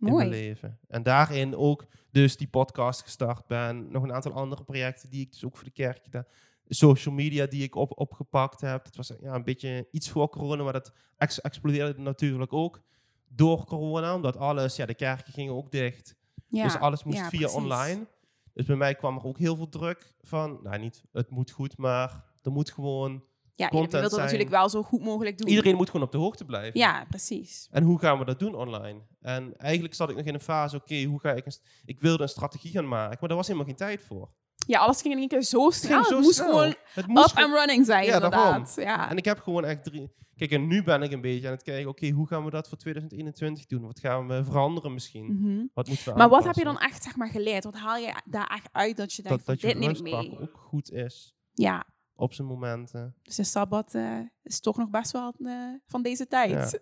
[0.00, 0.78] in mijn leven.
[0.88, 3.90] En daarin ook dus die podcast gestart ben.
[3.90, 6.24] Nog een aantal andere projecten die ik dus ook voor de kerk gedaan.
[6.68, 8.84] Social media die ik op, opgepakt heb.
[8.84, 12.82] Dat was ja, een beetje iets voor corona, maar dat ex explodeerde natuurlijk ook
[13.28, 14.14] door corona.
[14.14, 16.16] Omdat alles, ja, de kerken gingen ook dicht.
[16.48, 16.62] Ja.
[16.62, 17.56] Dus alles moest ja, via precies.
[17.56, 18.06] online.
[18.52, 21.76] Dus bij mij kwam er ook heel veel druk van, nou niet, het moet goed,
[21.76, 23.24] maar er moet gewoon,
[23.56, 24.22] Ja, je het zijn.
[24.22, 25.48] natuurlijk wel zo goed mogelijk doen.
[25.48, 26.80] iedereen moet gewoon op de hoogte blijven.
[26.80, 27.68] Ja, precies.
[27.70, 29.00] En hoe gaan we dat doen online?
[29.20, 31.52] En eigenlijk zat ik nog in een fase, oké, hoe ga ik een...
[31.84, 34.30] Ik wilde een strategie gaan maken, maar daar was helemaal geen tijd voor.
[34.66, 35.98] Ja, alles ging in één keer zo Het snel.
[35.98, 36.48] Het zo moest snel.
[36.48, 38.74] gewoon Het moest up and running zijn, Ja, inderdaad.
[38.76, 39.10] Ja.
[39.10, 40.12] En ik heb gewoon echt drie...
[40.36, 42.68] Kijk, en nu ben ik een beetje aan het kijken, oké, hoe gaan we dat
[42.68, 43.86] voor 2021 doen?
[43.86, 45.38] Wat gaan we veranderen misschien?
[45.40, 45.64] Mhm.
[45.74, 47.64] Wat moeten we Maar wat heb je dan echt zeg maar, geleerd?
[47.64, 50.02] Wat haal je daar echt uit dat je denkt, Dat, dat je dit neem ik
[50.02, 50.38] mee?
[50.40, 53.14] ook goed is Ja, op zijn momenten.
[53.22, 55.54] dus de Sabbat eh, is toch nog best wel eh,
[55.86, 56.78] van deze tijd.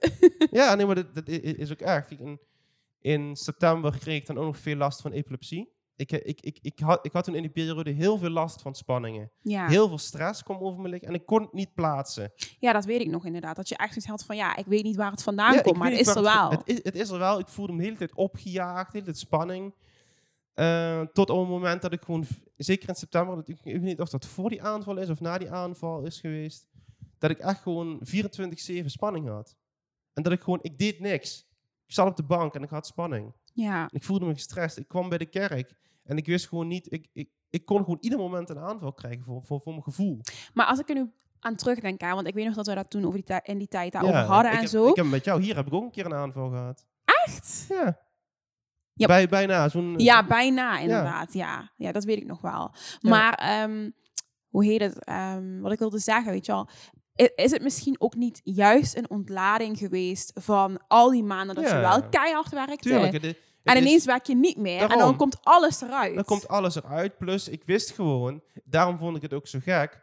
[0.50, 2.10] ja, nee, maar dat, is ook echt.
[2.10, 2.40] In,
[3.00, 5.72] in september kreeg ik dan ook nog veel last van epilepsie.
[5.96, 8.62] Ik, eh, ik, ik, ik, had, ik had toen in die periode heel veel last
[8.62, 9.30] van spanningen.
[9.40, 9.66] Ja.
[9.66, 12.32] Heel veel stress kwam over me liggen en ik kon het niet plaatsen.
[12.58, 13.56] ja, dat weet ik nog inderdaad.
[13.56, 15.76] Dat je echt zoiets had van, ja, ik weet niet waar het vandaan Ja, komt,
[15.76, 16.50] maar het is er wel.
[16.50, 17.38] Het, het, is, het is er wel.
[17.38, 19.74] Ik voelde me de hele tijd opgejaagd, de hele tijd spanning.
[20.54, 23.82] Eh, tot op het moment dat ik gewoon, zeker in september, dat ik, ik weet
[23.82, 26.68] niet of dat voor die aanval is of na die aanval is geweest,
[27.18, 29.56] dat ik echt gewoon 24-7 spanning had.
[30.12, 31.46] En dat ik gewoon, ik deed niks.
[31.86, 33.32] Ik zat op de bank en ik had spanning.
[33.52, 34.76] Ja, Ik voelde me gestrest.
[34.76, 37.98] Ik kwam bij de kerk en ik wist gewoon niet, ik, ik, ik kon gewoon
[38.00, 40.20] ieder moment een aanval krijgen voor, voor, voor mijn gevoel.
[40.54, 42.90] maar als ik er nu aan terugdenk, hè, want ik weet nog dat we dat
[42.90, 44.88] toen over die in die tijd daarover Ja, hadden en heb, zo.
[44.88, 46.86] Ik heb met jou, hier heb ik ook een keer een aanval gehad.
[47.04, 47.66] Echt?
[47.68, 48.00] Ja.
[48.94, 49.06] Ja.
[49.06, 49.68] Bij, bijna.
[49.68, 51.32] Zo'n, Ja, bijna inderdaad.
[51.32, 51.72] Ja.
[51.76, 52.74] ja, dat weet ik nog wel.
[53.00, 53.90] Maar ehm,
[54.48, 55.04] hoe heet het?
[55.04, 56.68] Ehm, wat ik wilde zeggen, weet je wel.
[57.34, 61.76] Is het misschien ook niet juist een ontlading geweest van al die maanden dat je
[61.76, 62.76] wel keihard werkte?
[62.88, 63.12] Tuurlijk.
[63.12, 66.14] Het, het en is- ineens werk je niet meer en dan komt alles eruit.
[66.14, 67.16] dan komt alles eruit.
[67.18, 70.00] Plus, ik wist gewoon, daarom vond ik het ook zo gek.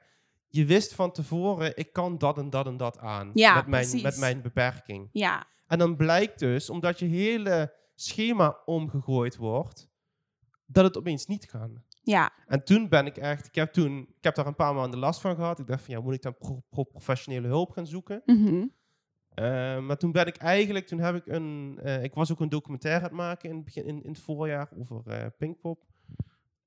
[0.47, 3.31] Je wist van tevoren, ik kan dat en dat en dat aan.
[3.33, 4.01] Ja, met, mijn, precies.
[4.03, 5.09] met mijn beperking.
[5.11, 9.89] Ja, En dan blijkt dus, omdat je hele schema omgegooid wordt,
[10.65, 11.81] dat het opeens niet kan.
[12.03, 14.99] ja, En toen ben ik echt, ik heb, toen, ik heb daar een paar maanden
[14.99, 15.59] last van gehad.
[15.59, 18.21] Ik dacht van, ja, moet ik dan pro- pro- professionele hulp gaan zoeken?
[18.25, 18.65] mhm.
[19.31, 22.49] Eh, maar toen ben ik eigenlijk, toen heb ik een, eh, ik was ook een
[22.49, 25.83] documentaire aan het maken in het, begin, in, in het voorjaar over eh, Pinkpop.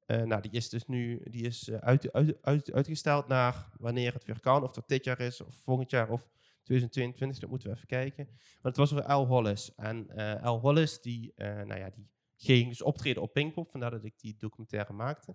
[0.07, 4.41] Nou, die is dus nu, die is uit, uit, uit, uitgesteld naar wanneer het weer
[4.41, 4.63] kan.
[4.63, 6.29] Of dat dit jaar is, of volgend jaar, of
[6.65, 8.27] 2022, dat moeten we even kijken.
[8.27, 9.75] Maar het was over Al Hollis.
[9.75, 13.91] En eh Al Hollis, die, eh, nou ja, die ging dus optreden op Pinkpop, vandaar
[13.91, 15.35] dat ik die documentaire maakte.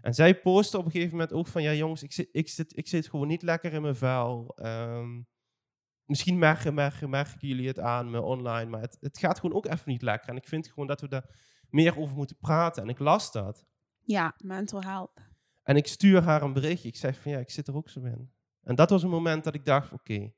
[0.00, 2.76] En zij postte op een gegeven moment ook van, ja jongens, ik zit, ik zit,
[2.76, 4.52] ik zit gewoon niet lekker in mijn vuil.
[4.56, 5.20] Ehm,
[6.04, 9.66] misschien merken, merken, merken jullie het aan me online, maar het, het gaat gewoon ook
[9.66, 10.28] even niet lekker.
[10.28, 11.30] En ik vind gewoon dat we daar
[11.68, 12.82] meer over moeten praten.
[12.82, 13.66] En ik las dat.
[14.04, 15.10] ja, mental health.
[15.62, 16.88] En ik stuur haar een berichtje.
[16.88, 18.32] Ik zeg van, ja, ik zit er ook zo in.
[18.62, 20.32] En dat was een moment dat ik dacht, oké,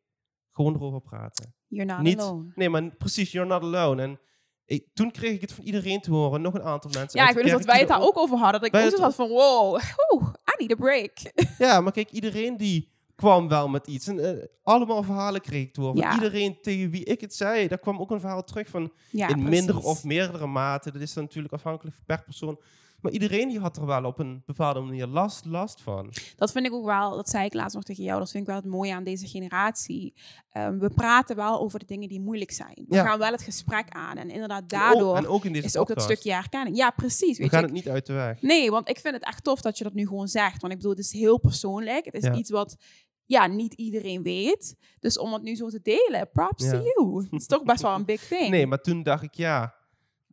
[0.53, 1.55] gewoon erover praten.
[1.69, 2.53] You're not Niet- alone.
[2.55, 4.03] Nee, maar precies, you're not alone.
[4.03, 4.21] En
[4.65, 7.21] ik, toen kreeg ik het van iedereen te horen, nog een aantal mensen.
[7.21, 8.61] Ja, ik weet nog dat wij het daar ook over hadden.
[8.61, 9.81] Dat ik ook had van, wow,
[10.13, 11.13] oeh, I need a break.
[11.59, 14.07] Ja, maar kijk, iedereen die kwam wel met iets.
[14.07, 15.97] En, eh, allemaal verhalen kreeg ik door.
[15.97, 16.15] Ja.
[16.15, 19.43] Iedereen tegen wie ik het zei, daar kwam ook een verhaal terug van Ja, in
[19.43, 20.93] minder of meerdere mate.
[20.93, 22.61] Dat is dan natuurlijk afhankelijk per persoon.
[23.03, 26.13] Maar iedereen die had er wel op een bepaalde manier last, last van.
[26.37, 28.49] Dat vind ik ook wel, dat zei ik laatst nog tegen jou, dat vind ik
[28.49, 30.15] wel het mooie aan deze generatie.
[30.51, 32.85] Ehm, we praten wel over de dingen die moeilijk zijn.
[32.89, 33.05] We Ja.
[33.05, 34.17] gaan wel het gesprek aan.
[34.17, 36.77] En inderdaad, daardoor en ook in deze is ook dat stukje herkenning.
[36.77, 37.37] Ja, precies.
[37.37, 38.43] We Weet gaan je, het niet uit de weg.
[38.43, 40.61] Nee, want ik vind het echt tof dat je dat nu gewoon zegt.
[40.61, 42.05] Want ik bedoel, het is heel persoonlijk.
[42.05, 42.35] Het is Ja.
[42.35, 42.77] iets wat
[43.25, 44.77] ja, niet iedereen weet.
[45.01, 46.71] Dus om het nu zo te delen, props Ja.
[46.71, 47.23] to you.
[47.31, 48.51] Het is toch best wel een big thing.
[48.51, 49.75] Nee, maar toen dacht ik ja.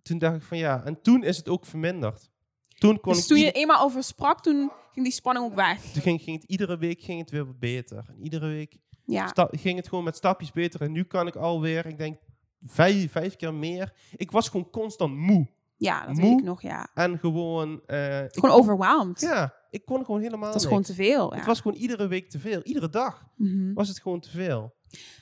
[0.02, 0.84] Toen dacht ik van ja.
[0.86, 2.30] En toen is het ook verminderd.
[2.80, 5.82] Toen kon dus ik toen je eenmaal over sprak, toen ging die spanning ook weg.
[5.82, 8.06] toen ging, ging het iedere week ging het weer beter.
[8.08, 10.82] En iedere week Ja, ging het gewoon met stapjes beter.
[10.82, 12.18] En nu kan ik alweer, ik denk,
[12.66, 13.94] vijf, vijf keer meer.
[14.16, 15.48] Ik was gewoon constant moe.
[15.78, 16.30] ja dat Moe.
[16.30, 16.90] weet ik nog, ja.
[16.94, 17.74] En gewoon...
[17.74, 19.22] ik Gewoon overwhelmed.
[19.22, 20.68] Ja, ik kon gewoon helemaal Het was niks.
[20.76, 21.30] gewoon te veel.
[21.32, 21.38] Ja.
[21.38, 22.62] Het was gewoon iedere week te veel.
[22.62, 23.74] Iedere dag Mhm.
[23.74, 24.74] was het gewoon te veel.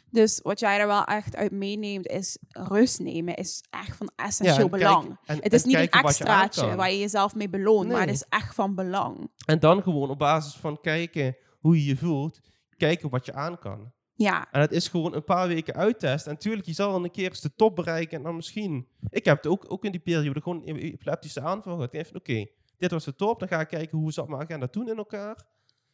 [0.10, 4.58] Dus wat jij er wel echt uit meeneemt, is rust nemen, is echt van essentieel
[4.66, 5.18] en belang.
[5.26, 8.26] en- het is niet een je extraatje waar je jezelf mee beloont, maar het is
[8.30, 9.32] echt van belang.
[9.46, 12.40] En dan gewoon op basis van kijken hoe je je voelt,
[12.78, 13.92] kijken wat je aan kan.
[14.14, 16.32] Ja, En het is gewoon een paar weken uittesten.
[16.32, 18.88] En natuurlijk, je zal dan een keer eens de top bereiken en dan misschien...
[19.10, 21.94] Ik heb het ook, ook in die periode gewoon een epileptische aanval gehad.
[21.94, 22.46] Ik dacht van, oké,
[22.78, 23.40] dit was de top.
[23.40, 25.46] Dan ga ik kijken hoe zat mijn agenda toen in elkaar.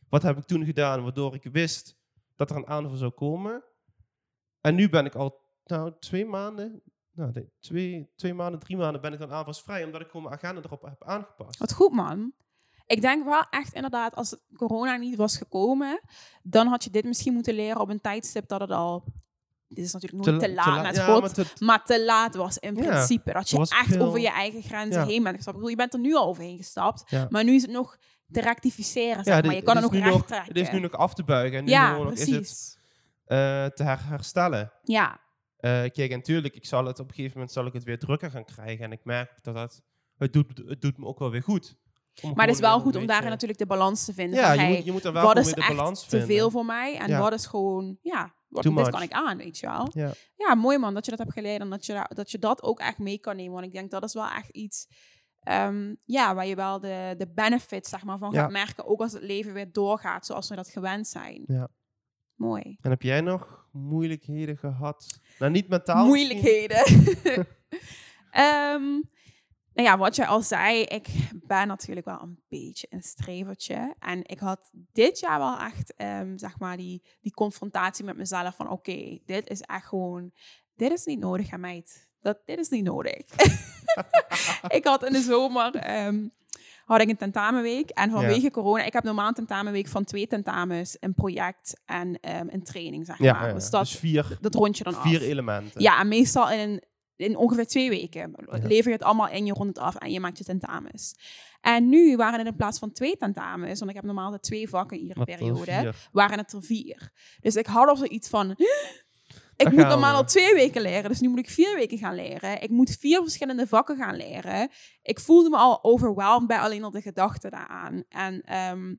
[0.10, 1.96] Wat heb ik toen gedaan waardoor ik wist
[2.36, 3.63] dat er een aanval zou komen.
[4.62, 6.82] En nu ben ik al, nou, twee maanden...
[7.15, 10.62] Nou, twee, twee maanden, drie maanden ben ik dan aanvalsvrij, omdat ik gewoon mijn agenda
[10.62, 11.60] erop heb aangepast.
[11.60, 12.34] wat goed man.
[12.86, 16.02] Ik denk wel echt inderdaad, als corona niet was gekomen,
[16.43, 19.04] dan had je dit misschien moeten leren op een tijdstip dat het al...
[19.67, 22.04] Dit is natuurlijk nooit te, la- laat la- met ja, God, maar te- maar te
[22.06, 23.34] laat was in Ja, principe.
[23.34, 25.08] Dat je echt veel- over je eigen grenzen Ja.
[25.08, 25.58] heen bent gestapt.
[25.58, 27.98] Ik bedoel, je bent er nu al overheen gestapt, maar nu is het nog
[28.32, 29.56] te rectificeren, zeg dit- maar.
[29.56, 30.48] Je kan het nog nu recht trekken.
[30.54, 32.80] Het is nu nog af te buigen en nu ja, nog is het
[33.26, 34.72] eh, te her- herstellen.
[34.84, 35.22] Ja,
[35.58, 38.00] Eh, kijk, en tuurlijk, ik zal het op een gegeven moment zal ik het weer
[38.00, 38.86] drukker gaan krijgen.
[38.86, 39.82] En ik merk dat dat,
[40.18, 41.76] het doet, het doet me ook wel weer goed.
[42.36, 44.40] Maar het is wel goed om daarin natuurlijk de balans te vinden.
[44.40, 46.50] Ja, van, je, hey, moet, je moet er wel wat is de balans te veel
[46.52, 47.20] voor mij en Ja.
[47.20, 48.90] wat is gewoon, ja, wat, dit much.
[48.90, 49.90] kan ik aan, weet je wel.
[49.94, 50.12] Ja.
[50.36, 52.64] ja, mooi man dat je dat hebt geleerd en dat je, da- dat je dat
[52.64, 53.54] ook echt mee kan nemen.
[53.54, 54.88] Want ik denk dat is wel echt iets
[55.43, 58.41] ehm, ja, waar je wel de, de benefits zeg maar, van Ja.
[58.41, 58.86] gaat merken.
[58.86, 61.43] Ook als het leven weer doorgaat zoals we dat gewend zijn.
[61.45, 61.67] Ja.
[62.36, 62.77] Mooi.
[62.82, 65.19] En heb jij nog moeilijkheden gehad?
[65.39, 66.06] Nou, niet mentaal.
[66.06, 66.84] Moeilijkheden.
[68.32, 68.84] Ehm,
[69.73, 71.08] nou ja, wat jij al zei, ik
[71.45, 73.95] ben natuurlijk wel een beetje een strevertje.
[73.99, 78.56] En ik had dit jaar wel echt, ehm, zeg maar, die, die confrontatie met mezelf
[78.56, 78.69] van...
[78.69, 80.32] Oké, dit is echt gewoon...
[80.75, 82.12] Dit is niet nodig, hè, meid.
[82.24, 83.16] Dat, dit is niet nodig.
[84.78, 85.76] ik had in de zomer...
[85.76, 86.28] ehm,
[86.86, 87.90] had ik een tentamenweek.
[87.90, 88.84] En vanwege corona...
[88.84, 93.18] Ik heb normaal een tentamenweek van twee tentamens, een project en ehm, een training, zeg
[93.18, 93.48] Ja, maar.
[93.48, 95.02] ja, Dus dat, dus vier, dat rond je dan af.
[95.02, 95.82] vier elementen.
[95.82, 96.84] Ja, en meestal in, een,
[97.16, 100.20] in ongeveer twee weken lever je het allemaal in, je rond het af en je
[100.20, 101.16] maakt je tentamens.
[101.62, 104.70] En nu waren het in plaats van twee tentamens, want ik heb normaal altijd twee
[104.70, 107.12] vakken iedere periode, waren het er vier.
[107.42, 108.56] Dus ik had al zoiets van,
[109.56, 110.18] ik moet normaal we.
[110.18, 112.62] al twee weken leren, dus nu moet ik vier weken gaan leren.
[112.62, 114.70] Ik moet vier verschillende vakken gaan leren.
[115.02, 118.04] Ik voelde me al overweldigd bij alleen al de gedachte daaraan.
[118.10, 118.96] En ehm,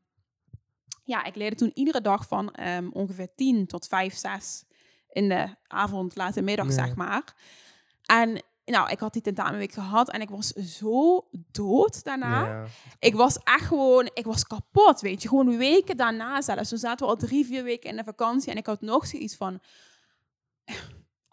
[1.04, 4.64] ja, ik leerde toen iedere dag van ehm, ongeveer tien tot vijf, zes
[5.08, 7.34] in de avond, late middag, zeg maar.
[8.02, 12.46] En nou, ik had die tentamenweek gehad en ik was zo dood daarna.
[12.46, 12.64] Ja.
[12.98, 15.28] Ik was echt gewoon, ik was kapot, weet je.
[15.28, 16.68] Gewoon weken daarna zelfs.
[16.68, 19.36] Toen zaten we al drie, vier weken in de vakantie en ik had nog zoiets
[19.36, 19.60] van...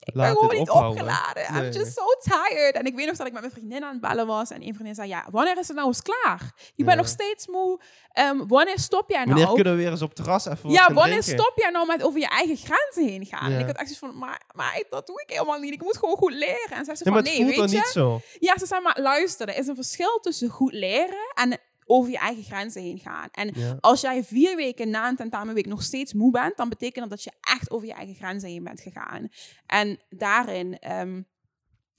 [0.03, 1.03] Ik ben gewoon niet ophouden.
[1.03, 1.43] opgeladen.
[1.65, 2.75] I'm just so tired.
[2.75, 4.49] En ik weet nog dat ik met mijn vriendin aan het bellen was.
[4.49, 6.51] En een vriendin zei, ja, wanneer is het nou eens klaar?
[6.55, 6.85] Je Ja.
[6.85, 7.81] bent nog steeds moe.
[8.11, 9.29] Ehm, wanneer stop jij nou?
[9.37, 11.43] Wanneer kunnen we weer eens op het terras even ja, wanneer drinken?
[11.43, 13.45] stop jij nou met over je eigen grenzen heen gaan?
[13.45, 13.59] En Ja.
[13.59, 15.73] ik had echt zoiets van, maar, maar dat doe ik helemaal niet.
[15.73, 16.71] Ik moet gewoon goed leren.
[16.77, 17.75] En zei Ja, maar van, nee, weet je.
[17.77, 18.21] niet zo.
[18.39, 21.57] Ja, ze zei maar, luister, er is een verschil tussen goed leren en
[21.91, 23.27] over je eigen grenzen heen gaan.
[23.31, 23.77] En Ja.
[23.79, 27.23] als jij vier weken na een tentamenweek nog steeds moe bent, dan betekent dat dat
[27.23, 29.27] je echt over je eigen grenzen heen bent gegaan.
[29.65, 31.21] En daarin, ehm,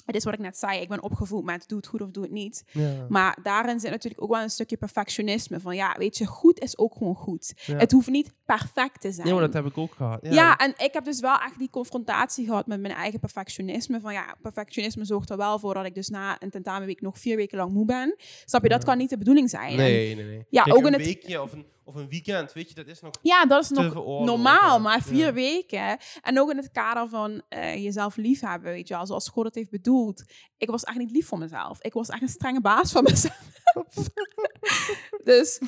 [0.04, 2.22] het is wat ik net zei, ik ben opgevoed met doe het goed of doe
[2.22, 2.64] het niet.
[2.72, 3.06] Ja.
[3.08, 5.60] Maar daarin zit natuurlijk ook wel een stukje perfectionisme.
[5.60, 7.52] Van ja, weet je, goed is ook gewoon goed.
[7.66, 7.76] Ja.
[7.76, 9.26] Het hoeft niet perfect te zijn.
[9.26, 10.18] Ja, maar dat heb ik ook gehad.
[10.22, 14.00] Ja, Ja, en ik heb dus wel echt die confrontatie gehad met mijn eigen perfectionisme.
[14.00, 17.36] Van ja, perfectionisme zorgt er wel voor dat ik dus na een tentamenweek nog vier
[17.36, 18.14] weken lang moe ben.
[18.44, 19.76] Snap je, dat kan niet de bedoeling zijn.
[19.76, 20.46] Nee, nee, nee.
[20.50, 22.86] Ja, Kijk, ook een in het- weekje of een, of een weekend, weet je, dat
[22.86, 25.32] is nog ja, dat is nog normaal, maar vier Ja.
[25.32, 25.98] weken.
[26.22, 29.54] En ook in het kader van eh, jezelf liefhebben, weet je wel, zoals God het
[29.54, 30.22] heeft bedoeld.
[30.56, 31.82] Ik was echt niet lief voor mezelf.
[31.82, 33.36] Ik was echt een strenge baas van mezelf.
[35.24, 35.60] dus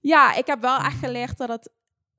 [0.00, 1.70] ja, ik heb wel echt geleerd dat het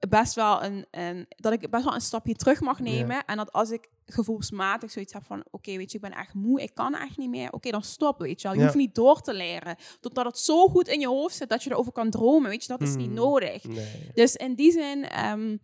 [0.10, 3.26] best wel een, een dat ik best wel een stapje terug mag nemen.
[3.26, 6.62] En dat als ik gevoelsmatig zoiets heb van, oké, weet je, ik ben echt moe,
[6.62, 7.52] ik kan echt niet meer.
[7.52, 8.58] Oké, dan stop, weet je wel.
[8.58, 9.76] Je hoeft niet door te leren.
[10.00, 12.68] Totdat het zo goed in je hoofd zit dat je erover kan dromen, weet je.
[12.68, 13.14] Dat is niet Mm.
[13.16, 13.64] nodig.
[13.64, 14.12] Nee.
[14.14, 15.58] Dus in die zin, ehm,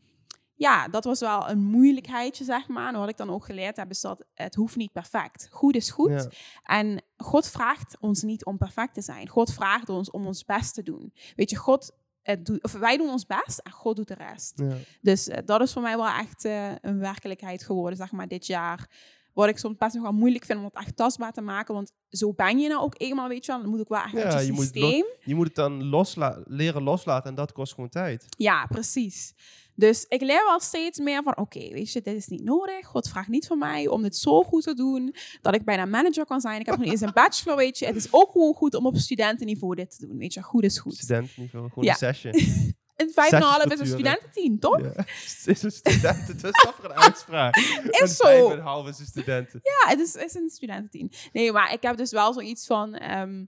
[0.56, 2.94] ja, dat was wel een moeilijkheidje, zeg maar.
[2.94, 5.48] En wat ik dan ook geleerd heb, is dat het hoeft niet perfect.
[5.52, 6.10] Goed is goed.
[6.10, 6.30] Ja.
[6.63, 9.28] En God vraagt ons niet om perfect te zijn.
[9.28, 11.13] God vraagt ons om ons best te doen.
[11.36, 11.91] Weet je, God
[12.24, 14.54] het doet, of wij doen ons best en God doet de rest.
[14.56, 14.76] Ja.
[15.02, 18.46] Dus eh, dat is voor mij wel echt eh, een werkelijkheid geworden, zeg maar, dit
[18.48, 18.90] jaar.
[19.34, 21.74] Wat ik soms best nog wel moeilijk vind om het echt tastbaar te maken.
[21.74, 23.62] Want zo ben je nou ook eenmaal, weet je wel.
[23.62, 25.06] Dan moet ook wel echt Ja, uit je, je moet systeem.
[25.24, 28.26] Je moet het dan losla leren loslaten en dat kost gewoon tijd.
[28.38, 29.34] Ja, precies.
[29.82, 32.86] Dus ik leer wel steeds meer van, oké, weet je, dit is niet nodig.
[32.88, 36.26] God vraagt niet van mij om dit zo goed te doen, dat ik bijna manager
[36.26, 36.60] kan zijn.
[36.60, 37.86] Ik heb nog niet eens een bachelor, weet je.
[37.86, 40.41] Het is ook gewoon goed om op studentenniveau dit te doen, weet je.
[40.41, 40.96] Goed is goed.
[40.96, 41.91] Studentenniveau, gewoon Ja.
[41.91, 42.34] een session.
[42.96, 44.80] Een vijf en een half is een studententeam, toch?
[44.80, 44.88] Ja.
[44.96, 47.56] Het is een studenten, het is toch een uitspraak.
[48.02, 48.24] een zo.
[48.24, 49.60] vijf en half is een studenten.
[49.63, 51.10] Ja, het is, is een studententeam.
[51.34, 52.94] Nee, maar ik heb dus wel zoiets van...
[52.94, 53.46] ehm,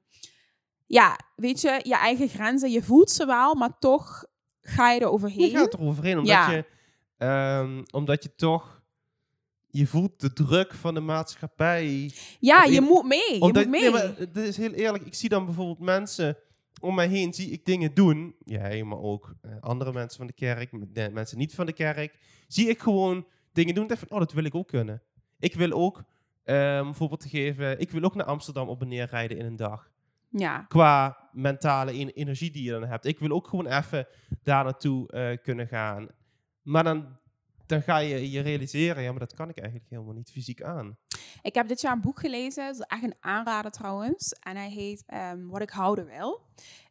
[0.85, 4.25] ja, weet je, je eigen grenzen, je voelt ze wel, maar toch
[4.63, 5.49] ga je er Je overheen.
[5.49, 6.51] gaat er overheen, omdat, Ja.
[6.51, 6.65] je,
[7.17, 8.81] ehm, omdat je toch...
[9.67, 12.11] Je voelt de druk van de maatschappij.
[12.39, 13.33] Ja, je moet mee.
[13.33, 13.81] Je moet mee.
[13.81, 15.05] Nee, maar het is heel eerlijk.
[15.05, 16.37] Ik zie dan bijvoorbeeld mensen
[16.81, 18.35] om mij heen, zie ik dingen doen.
[18.45, 22.17] Jij, maar ook eh, andere mensen van de kerk, de mensen niet van de kerk.
[22.47, 23.83] Zie ik gewoon dingen doen.
[23.83, 25.01] En denk van, oh, dat wil ik ook kunnen.
[25.39, 26.03] Ik wil ook,
[26.43, 29.55] ehm bijvoorbeeld te geven, ik wil ook naar Amsterdam op en neer rijden in een
[29.55, 29.91] dag.
[30.35, 33.05] Ja, Qua mentale en- energie die je dan hebt.
[33.05, 34.07] Ik wil ook gewoon even
[34.43, 36.07] daar naartoe eh, kunnen gaan.
[36.61, 37.17] Maar dan,
[37.73, 40.97] dan ga je je realiseren, ja, maar dat kan ik eigenlijk helemaal niet fysiek aan.
[41.41, 42.65] Ik heb dit jaar een boek gelezen.
[42.65, 44.31] Dat is echt een aanrader trouwens.
[44.31, 46.41] En hij heet ehm, Wat ik houden wil.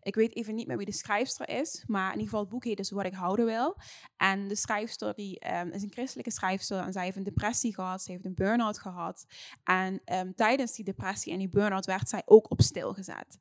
[0.02, 1.84] Ik weet even niet meer wie de schrijfster is.
[1.86, 3.76] Maar in ieder geval het boek heet dus Wat ik houden wil.
[4.16, 6.78] En de schrijfster die, ehm, is een christelijke schrijfster.
[6.78, 8.02] En zij heeft een depressie gehad.
[8.02, 9.26] Ze heeft een burn-out gehad.
[9.64, 13.38] En ehm, tijdens die depressie en die burn-out werd zij ook op stil gezet.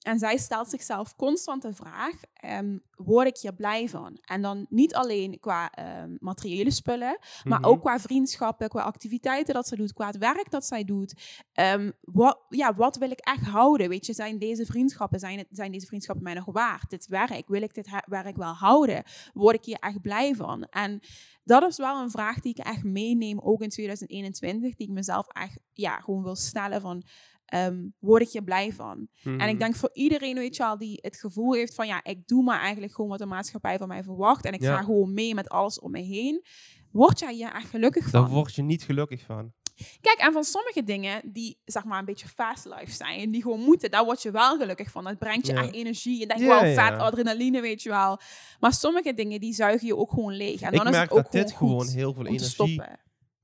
[0.00, 4.18] En zij stelt zichzelf constant de vraag: ehm, word ik hier blij van?
[4.20, 7.68] En dan niet alleen qua ehm, materiële spullen, maar Mhm.
[7.68, 11.14] ook qua vriendschappen, qua activiteiten dat ze doet, qua het werk dat zij doet.
[11.52, 13.88] Ehm, wat, ja, wat wil ik echt houden?
[13.88, 16.90] Weet je, zijn deze vriendschappen, zijn, het, zijn deze vriendschappen mij nog waard?
[16.90, 19.02] Dit werk, wil ik dit werk wel houden?
[19.32, 20.62] Word ik hier echt blij van?
[20.64, 21.00] En
[21.44, 25.26] dat is wel een vraag die ik echt meeneem, ook in 2021, die ik mezelf
[25.28, 27.02] echt ja, gewoon wil stellen van,
[27.50, 29.08] ehm, word ik hier blij van?
[29.22, 29.48] En Mhm.
[29.48, 32.42] ik denk voor iedereen, weet je wel, die het gevoel heeft van, ja, ik doe
[32.42, 34.76] maar eigenlijk gewoon wat de maatschappij van mij verwacht en ik Ja.
[34.76, 36.44] ga gewoon mee met alles om me heen.
[36.92, 38.20] Word jij hier echt gelukkig van?
[38.22, 39.52] Daar word je niet gelukkig van.
[40.00, 43.60] Kijk, en van sommige dingen die, zeg maar, een beetje fast life zijn, die gewoon
[43.60, 45.04] moeten, daar word je wel gelukkig van.
[45.04, 45.62] Dat brengt je Ja.
[45.62, 46.18] echt energie.
[46.18, 46.88] Je denkt wel ja.
[46.88, 48.20] vet, adrenaline, weet je wel.
[48.60, 50.60] Maar sommige dingen, die zuigen je ook gewoon leeg.
[50.60, 52.82] En ik dan is merk het ook dat dit gewoon gewoon goed heel veel energie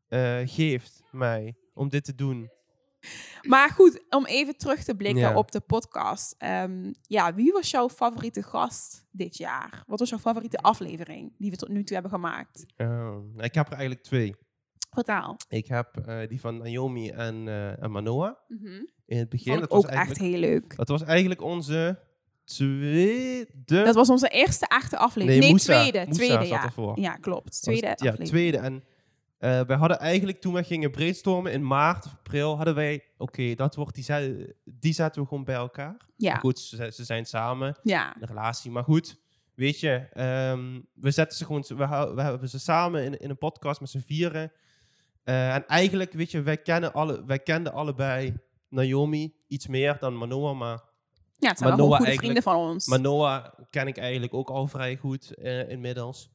[0.09, 2.51] eh, geeft mij om dit te doen.
[3.43, 5.35] Maar goed, om even terug te blikken Ja.
[5.37, 6.35] op de podcast.
[6.39, 9.83] Ehm, ja, wie was jouw favoriete gast dit jaar?
[9.87, 12.67] Wat was jouw favoriete aflevering die we tot nu toe hebben gemaakt?
[12.77, 14.35] Eh, ik heb er eigenlijk twee.
[14.91, 15.37] Vertaal.
[15.49, 18.83] Ik heb eh, die van Naomi en, eh, en Manoa Mhm.
[19.07, 19.61] in het begin.
[19.61, 20.77] Dat was, ook echt heel leuk.
[20.77, 21.99] dat was eigenlijk onze
[22.45, 23.47] tweede...
[23.85, 25.41] Dat was onze eerste echte aflevering.
[25.41, 25.73] Nee, Moussa.
[25.81, 25.99] tweede.
[25.99, 26.65] Moussa tweede, ja.
[26.65, 27.01] ervoor.
[27.01, 27.45] Ja, klopt.
[27.49, 28.59] Was- Tweede Ja, tweede.
[28.59, 28.85] En
[29.39, 33.55] eh wij hadden eigenlijk, toen we gingen brainstormen in maart of april, hadden wij, oké,
[33.55, 35.97] dat wordt die, die zetten we gewoon bij elkaar.
[36.17, 38.17] Ja, Goed, ze, ze zijn samen, ja.
[38.21, 39.17] een relatie, maar goed.
[39.55, 43.39] Weet je, ehm, we zetten ze gewoon, we, we hebben ze samen in, in een
[43.39, 44.53] podcast met z'n vieren.
[45.25, 48.35] Eh, en eigenlijk, weet je, wij, kennen alle, wij kenden allebei
[48.69, 50.81] Naomi iets meer dan Manoa, maar
[51.39, 52.87] Ja, het zijn wel goede vrienden van ons.
[52.87, 56.31] Maar Noah ken ik eigenlijk ook al vrij goed eh, inmiddels.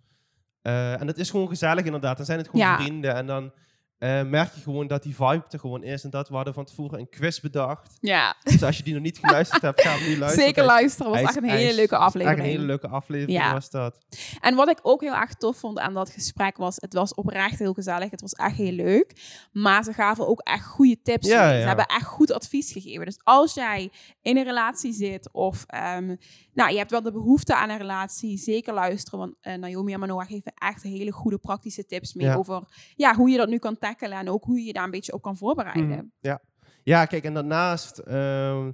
[0.62, 2.18] Eh, en het is gewoon gezellig inderdaad.
[2.18, 2.78] Dan zijn het gewoon Ja.
[2.80, 3.16] vrienden.
[3.16, 3.52] En dan
[4.02, 6.04] eh, merk je gewoon dat die vibe er gewoon is.
[6.04, 7.98] En dat we hadden van tevoren een quiz bedacht.
[8.00, 10.46] ja, Dus als je die nog niet geluisterd hebt, ga hem nu luisteren.
[10.48, 11.12] zeker luisteren.
[11.12, 12.40] was echt een hele leuke Echt aflevering.
[12.40, 13.54] een hele leuke aflevering Ja.
[13.54, 13.98] was dat.
[14.40, 17.60] En wat ik ook heel erg tof vond aan dat gesprek was, het was oprecht
[17.60, 18.12] heel gezellig.
[18.12, 19.14] Het was echt heel leuk.
[19.52, 21.28] Maar ze gaven ook echt goede tips.
[21.28, 21.50] Ja.
[21.62, 23.06] Ze hebben echt goed advies gegeven.
[23.06, 26.16] Dus als jij in een relatie zit of ehm,
[26.54, 29.20] nou, je hebt wel de behoefte aan een relatie, zeker luisteren.
[29.20, 32.64] Want eh, Naomi en Manoa geven echt hele goede praktische tips mee over
[32.96, 35.14] ja, hoe je dat nu kan tackelen en ook hoe je je daar een beetje
[35.14, 35.88] op kan voorbereiden.
[35.88, 36.42] Mhm, Ja.
[36.84, 38.72] ja, kijk, en daarnaast ehm,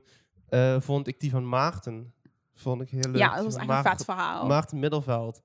[0.50, 2.14] eh, vond ik die van Maarten
[2.54, 3.16] vond ik heel leuk.
[3.18, 4.48] Ja, dat was een vet verhaal.
[4.48, 5.42] Maarten Middelveld.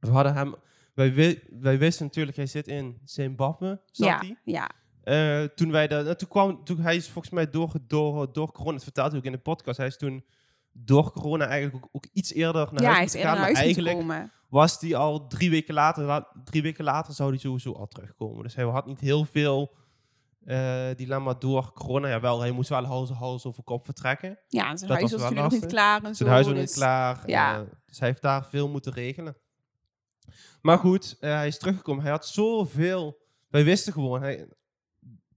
[0.00, 0.54] We hadden hem...
[0.94, 4.38] Wij, wi- wij wisten natuurlijk, hij zit in Zimbabwe, zat ja, hij.
[4.44, 4.70] ja,
[5.02, 8.52] Eh, toen wij daar, nou, toen kwam, toen hij is volgens mij door, door, door
[8.52, 10.24] corona, dat vertelde hij ook in de podcast, hij is toen
[10.72, 13.54] door corona eigenlijk ook, ook iets eerder naar ja, hij huis is eerder naar Maar
[13.54, 14.32] huis moeten eigenlijk komen.
[14.54, 18.42] Was hij al drie weken later, la- drie weken later zou hij sowieso al terugkomen.
[18.42, 19.76] Dus hij had niet heel veel
[20.44, 22.08] eh, dilemma door corona.
[22.08, 24.38] Jawel, hij moest wel hals, hals over kop vertrekken.
[24.48, 26.14] Ja, zijn dat huis was was wel natuurlijk nog niet klaar en zo.
[26.14, 27.22] Zijn huis was niet dus- klaar.
[27.30, 27.54] ja.
[27.58, 29.36] eh, dus hij heeft daar veel moeten regelen.
[30.62, 32.02] Maar goed, eh, hij is teruggekomen.
[32.02, 33.22] Hij had zoveel...
[33.48, 34.48] Wij wisten gewoon, hij,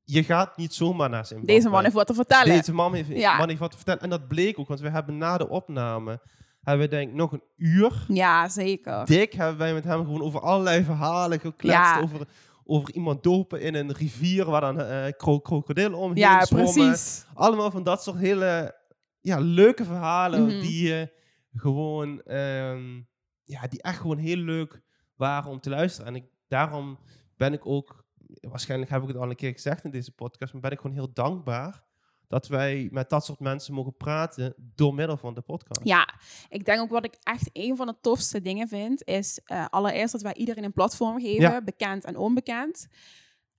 [0.03, 1.53] je gaat niet zomaar naar Zimbabwe.
[1.53, 2.53] Deze man heeft wat te vertellen.
[2.55, 3.37] Deze man heeft, Ja.
[3.37, 4.01] man heeft wat te vertellen.
[4.01, 6.21] En dat bleek ook, want we hebben na de opname...
[6.69, 8.05] hebben we denk ik nog een uur...
[8.07, 9.05] Ja, zeker.
[9.05, 11.77] Dik hebben wij met hem gewoon over allerlei verhalen gekletst.
[11.77, 11.99] Ja.
[12.01, 12.27] Over,
[12.63, 16.73] over iemand dopen in een rivier waar dan eh kro krokodillen omheen Ja, zwommen.
[16.73, 17.25] precies.
[17.33, 18.75] Allemaal van dat soort hele
[19.21, 20.59] ja, leuke verhalen Mhm.
[20.59, 21.11] die je
[21.53, 22.21] gewoon...
[22.21, 22.95] ehm,
[23.43, 24.81] ja, die echt gewoon heel leuk
[25.15, 26.07] waren om te luisteren.
[26.07, 26.99] En ik, daarom
[27.37, 28.05] ben ik ook...
[28.41, 30.95] Waarschijnlijk heb ik het al een keer gezegd in deze podcast, maar ben ik gewoon
[30.95, 31.83] heel dankbaar
[32.27, 35.81] dat wij met dat soort mensen mogen praten door middel van de podcast.
[35.83, 36.13] Ja,
[36.49, 40.11] ik denk ook wat ik echt een van de tofste dingen vind, is eh, allereerst
[40.11, 41.61] dat wij iedereen een platform geven, Ja.
[41.61, 42.87] bekend en onbekend.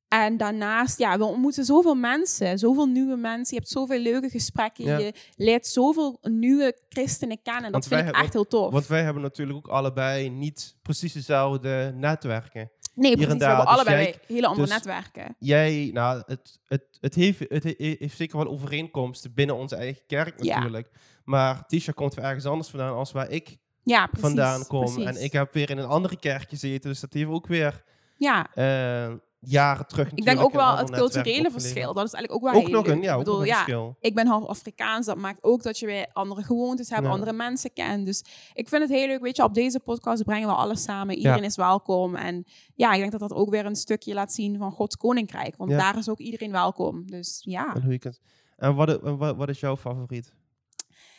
[0.08, 3.54] En daarnaast, ja, we ontmoeten zoveel mensen, zoveel nieuwe mensen.
[3.54, 4.84] Je hebt zoveel leuke gesprekken.
[4.84, 4.98] Ja.
[4.98, 7.72] Je leert zoveel nieuwe christenen kennen.
[7.72, 8.72] Dat vind ik hebben- echt heel tof.
[8.72, 12.70] Want wij hebben natuurlijk ook allebei niet precies dezelfde netwerken.
[12.98, 13.36] Nee, precies.
[13.38, 15.36] We hebben dus allebei jij- hele andere dus- netwerken.
[15.38, 20.02] Jij, nou, het, het, het, heeft, het he- heeft zeker wel overeenkomsten binnen onze eigen
[20.06, 20.54] kerk Ja.
[20.56, 20.90] natuurlijk.
[21.24, 24.26] Maar Tisha komt weer ergens anders vandaan als waar ik Ja, precies.
[24.26, 24.84] vandaan kom.
[24.84, 25.04] precies.
[25.04, 26.90] En ik heb weer in een andere kerk gezeten.
[26.90, 27.84] Dus dat heeft ook weer
[28.16, 31.94] Ja, eh, jaren terug ik denk ook wel het culturele verschil.
[31.94, 33.54] Dat is eigenlijk ook wel Ook nog een, ja, Ik ook bedoel, nog een ja,
[33.54, 33.96] verschil.
[34.00, 35.06] ik ben half Afrikaans.
[35.06, 37.08] Dat maakt ook dat je weer andere gewoontes hebt, Ja.
[37.10, 38.06] andere mensen kent.
[38.06, 39.20] Dus ik vind het heel leuk.
[39.20, 41.16] Weet je, op deze podcast brengen we alles samen.
[41.16, 42.14] Iedereen is welkom.
[42.14, 45.56] En ja, ik denk dat dat ook weer een stukje laat zien van Gods koninkrijk.
[45.56, 47.06] Want daar is ook iedereen welkom.
[47.06, 47.74] Dus ja.
[47.74, 48.20] En, hoe je kunt,
[48.56, 50.34] en wat, en wat, wat is jouw favoriet?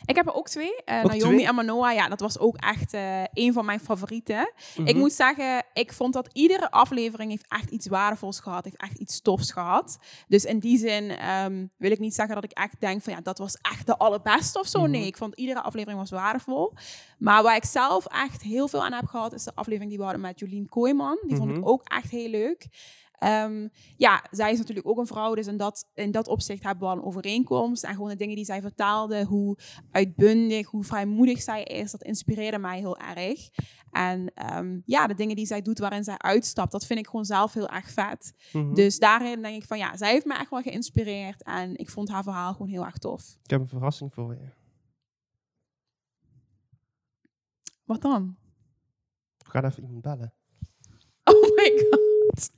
[0.04, 0.82] Ik heb er ook twee.
[0.84, 1.46] Eh, Ook Naomi twee?
[1.46, 4.52] en Manoa, ja, dat was ook echt eh een van mijn favorieten.
[4.76, 4.98] Ik Mhm.
[4.98, 9.20] moet zeggen, ik vond dat iedere aflevering heeft echt iets waardevols gehad, heeft echt iets
[9.20, 9.98] tofs gehad.
[10.28, 13.20] Dus in die zin ehm, wil ik niet zeggen dat ik echt denk van ja,
[13.20, 14.80] dat was echt de allerbeste of zo.
[14.80, 14.90] Mhm.
[14.90, 16.72] Nee, ik vond iedere aflevering was waardevol.
[17.18, 20.04] Maar waar ik zelf echt heel veel aan heb gehad, is de aflevering die we
[20.04, 21.18] hadden met Jolien Kooijman.
[21.26, 21.58] Die vond Mhm.
[21.58, 22.66] ik ook echt heel leuk.
[23.20, 26.88] Ehm, ja, zij is natuurlijk ook een vrouw, dus in dat, in dat opzicht hebben
[26.88, 27.84] we al een overeenkomst.
[27.84, 29.58] En gewoon de dingen die zij vertaalde, hoe
[29.90, 33.48] uitbundig, hoe vrijmoedig zij is, dat inspireerde mij heel erg.
[33.90, 37.24] En ehm, ja, de dingen die zij doet waarin zij uitstapt, dat vind ik gewoon
[37.24, 38.32] zelf heel erg vet.
[38.52, 38.74] Mhm.
[38.74, 41.42] Dus daarin denk ik van ja, zij heeft me echt wel geïnspireerd.
[41.42, 43.36] En ik vond haar verhaal gewoon heel erg tof.
[43.42, 44.48] Ik heb een verrassing voor je.
[47.84, 48.36] Wat dan?
[49.38, 50.34] Ik ga even iemand bellen.
[51.24, 52.50] Oh my god.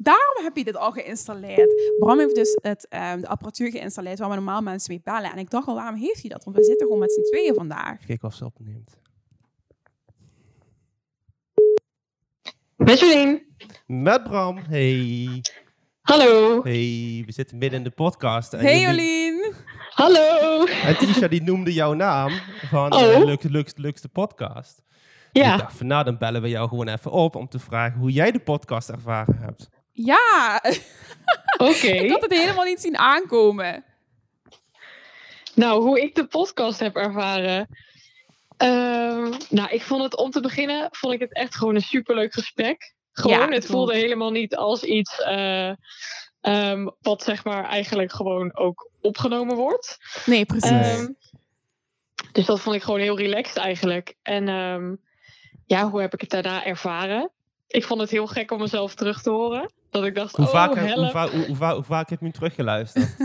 [0.00, 1.94] Daarom heb je dit al geïnstalleerd.
[1.98, 5.30] Bram heeft dus het, ehm, de apparatuur geïnstalleerd waar we normaal mensen mee bellen.
[5.32, 6.44] En ik dacht al, waarom heeft hij dat?
[6.44, 7.98] Want we zitten gewoon met z'n tweeën vandaag.
[8.06, 8.96] Kijk of ze opneemt.
[12.76, 13.42] Met Jolien.
[13.86, 14.56] Met Bram.
[14.58, 15.42] Hey.
[16.00, 16.62] Hallo.
[16.62, 18.52] Hey, we zitten midden in de podcast.
[18.52, 19.54] En Hey jullie- Jolien!
[19.90, 20.64] Hallo.
[20.66, 22.30] En Tisha die noemde jouw naam
[22.68, 23.00] van Oh.
[23.18, 24.82] de leukste, leukste, leukste podcast.
[25.32, 25.56] Ik Ja.
[25.56, 28.30] dacht van nou, dan bellen we jou gewoon even op om te vragen hoe jij
[28.30, 29.68] de podcast ervaren hebt.
[30.04, 30.62] Ja,
[31.70, 31.86] Oké.
[31.86, 33.84] ik had het helemaal niet zien aankomen.
[35.54, 37.68] Nou, hoe ik de podcast heb ervaren.
[38.56, 42.32] Ehm, nou, ik vond het om te beginnen, vond ik het echt gewoon een superleuk
[42.32, 42.94] gesprek.
[43.12, 45.72] Gewoon, Ja, het voelde helemaal niet als iets eh,
[46.40, 49.98] ehm, wat zeg maar eigenlijk gewoon ook opgenomen wordt.
[50.26, 50.70] Nee, precies.
[50.70, 51.08] Ehm,
[52.32, 54.14] dus dat vond ik gewoon heel relaxed eigenlijk.
[54.22, 54.46] En
[55.66, 57.30] ja, hoe heb ik het daarna ervaren?
[57.66, 59.76] Ik vond het heel gek om mezelf terug te horen.
[59.90, 60.96] Dat ik dacht, Hoe, oh, vaak, heb- help.
[60.98, 63.16] hoe, va- hoe, hoe, va- hoe vaak heb je hem teruggeluisterd?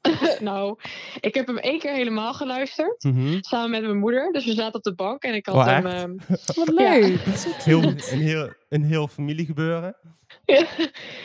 [0.40, 0.78] nou,
[1.20, 3.02] ik heb hem één keer helemaal geluisterd.
[3.04, 3.36] Mhm.
[3.40, 4.32] Samen met mijn moeder.
[4.32, 5.86] Dus we zaten op de bank en ik had Oh, hem.
[5.86, 6.16] ehm,
[6.54, 7.18] Wat leuk.
[7.36, 9.96] Zo heel, een, heel, een heel familiegebeuren.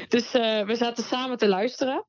[0.08, 2.06] dus eh, we zaten samen te luisteren.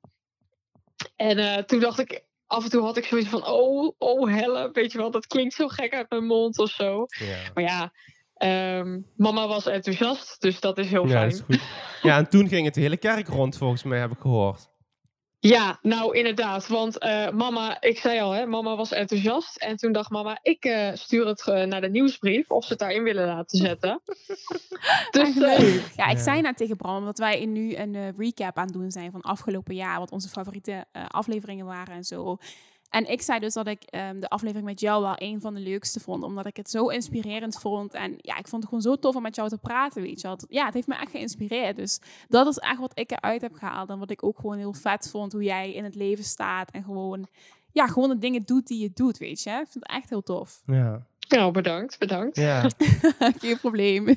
[1.16, 2.26] En eh, toen dacht ik.
[2.46, 3.46] Af en toe had ik zoiets van.
[3.46, 4.74] Oh, oh, help.
[4.74, 7.06] Weet je wel, dat klinkt zo gek uit mijn mond of zo.
[7.08, 7.36] Ja.
[7.54, 7.92] Maar ja,
[8.38, 10.40] ehm, mama was enthousiast.
[10.40, 11.30] Dus dat is heel Ja, fijn.
[11.30, 11.60] dat is goed.
[12.02, 14.68] Ja, en toen ging het de hele kerk rond, volgens mij, heb ik gehoord.
[15.40, 16.66] Ja, nou inderdaad.
[16.68, 19.56] Want eh, mama, ik zei al, hè, mama was enthousiast.
[19.56, 22.78] En toen dacht mama, ik eh, stuur het eh, naar de nieuwsbrief of ze het
[22.78, 24.00] daarin willen laten zetten.
[25.10, 25.34] dus.
[25.96, 26.22] Ja, ik Ja.
[26.22, 29.20] zei net tegen Bram dat wij nu een eh, recap aan het doen zijn van
[29.20, 29.98] afgelopen jaar.
[29.98, 32.36] Wat onze favoriete eh, afleveringen waren en zo.
[32.90, 35.60] En ik zei dus dat ik ehm, de aflevering met jou wel een van de
[35.60, 36.22] leukste vond.
[36.22, 37.94] Omdat ik het zo inspirerend vond.
[37.94, 40.26] En ja, ik vond het gewoon zo tof om met jou te praten, weet je
[40.26, 40.38] wel.
[40.48, 41.76] Ja, het heeft me echt geïnspireerd.
[41.76, 43.88] Dus dat is echt wat ik eruit heb gehaald.
[43.88, 45.32] En wat ik ook gewoon heel vet vond.
[45.32, 46.70] Hoe jij in het leven staat.
[46.70, 47.28] En gewoon,
[47.72, 49.50] ja, gewoon de dingen doet die je doet, weet je.
[49.50, 50.62] Ik vind het echt heel tof.
[50.66, 51.06] Ja.
[51.28, 52.36] nou, bedankt, bedankt.
[52.36, 52.70] Ja.
[53.38, 54.06] Geen probleem.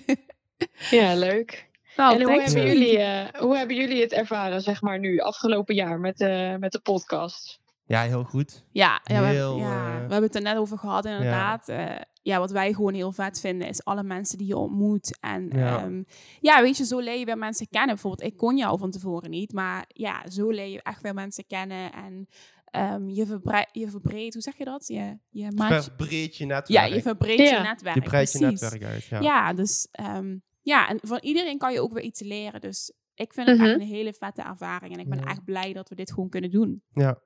[0.89, 1.69] Ja, leuk.
[1.97, 5.75] Nou, en hoe hebben, jullie, eh, hoe hebben jullie het ervaren, zeg maar nu, afgelopen
[5.75, 7.60] jaar met, eh, met de podcast?
[7.91, 8.65] Ja, heel goed.
[8.71, 11.67] Ja, ja, we, ja eh, we hebben het er net over gehad, inderdaad.
[11.67, 12.05] Ja.
[12.21, 15.17] ja, wat wij gewoon heel vet vinden, is alle mensen die je ontmoet.
[15.19, 15.59] En Ja.
[15.79, 15.89] ja,
[16.39, 17.89] ja weet je, zo leer je weer mensen kennen.
[17.95, 21.45] Bijvoorbeeld, ik kon jou van tevoren niet, maar ja, zo leer je echt weer mensen
[21.47, 21.91] kennen.
[21.93, 22.27] En
[22.65, 24.87] ehm, je, verbre je verbreedt, hoe zeg je dat?
[24.87, 25.83] Je, je maakt...
[25.83, 26.67] Verbreed je netwerk.
[26.87, 27.57] Ja, je verbreedt Ja.
[27.57, 27.95] je netwerk.
[27.95, 28.61] Je breidt je precies.
[28.61, 29.05] netwerk uit.
[29.05, 29.19] Ja.
[29.19, 32.61] Ja, dus ehm, ja, en van iedereen kan je ook weer iets leren.
[32.61, 33.65] Dus ik vind het Mhm.
[33.65, 34.93] echt een hele vette ervaring.
[34.93, 35.25] En ik ben Ja.
[35.25, 36.83] echt blij dat we dit gewoon kunnen doen.
[36.93, 37.19] Ja.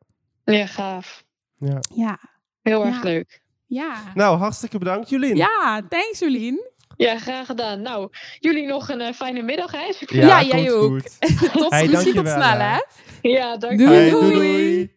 [0.45, 1.23] Ja, gaaf.
[1.57, 1.79] ja.
[1.95, 2.19] Ja,
[2.61, 3.03] Heel erg Ja.
[3.03, 3.41] leuk.
[3.65, 3.95] ja.
[4.13, 5.35] Nou, hartstikke bedankt, Jolien.
[5.35, 6.73] Ja, thanks Jolien.
[6.97, 7.81] Ja, graag gedaan.
[7.81, 9.93] Nou, jullie nog een eh, fijne middag, hè?
[9.93, 10.25] Succes.
[10.25, 10.91] Ja, jij ook.
[10.91, 11.19] goed.
[11.53, 12.79] tot, Hey, misschien tot dankjewel, snel, hè.
[13.21, 14.09] Ja, dank Doei.
[14.09, 14.93] Doei, doei.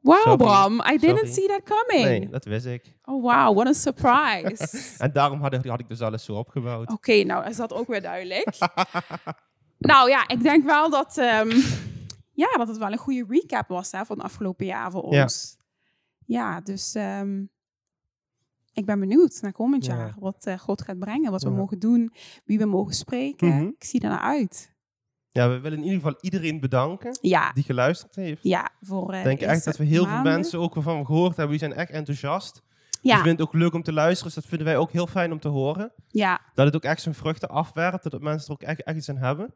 [0.00, 0.36] Wow.
[0.38, 0.80] Bram.
[0.92, 1.32] I didn't Sorry.
[1.32, 2.08] see that coming.
[2.08, 2.84] Nee, dat wist ik.
[3.04, 3.54] Oh, wow.
[3.56, 4.78] What a surprise.
[5.04, 6.90] En daarom had ik, had ik dus alles zo opgebouwd.
[6.90, 8.48] Oké, nou is dat ook weer duidelijk.
[9.78, 11.50] nou ja, ik denk wel dat, ehm,
[12.32, 15.56] ja, dat het wel een goede recap was hè, van het afgelopen jaar voor ons.
[16.26, 17.44] Ja, dus ehm,
[18.72, 19.96] ik ben benieuwd naar komend Ja.
[19.96, 20.14] jaar.
[20.18, 22.12] Wat eh, God gaat brengen, wat we mogen doen,
[22.44, 23.48] wie we mogen spreken.
[23.48, 23.66] Mhm.
[23.66, 24.70] Ik zie er naar uit.
[25.30, 28.42] Ja, we willen in ieder geval iedereen bedanken Ja, die geluisterd heeft.
[28.42, 30.22] ja voor eh, Ik denk de echt dat we heel maanden.
[30.22, 32.62] veel mensen ook waarvan we gehoord hebben, die zijn echt enthousiast.
[33.00, 35.06] Die Ja, vinden het ook leuk om te luisteren, dus dat vinden wij ook heel
[35.06, 35.92] fijn om te horen.
[36.08, 39.08] ja, Dat het ook echt zijn vruchten afwerpt, dat mensen er ook echt, echt iets
[39.08, 39.54] aan hebben.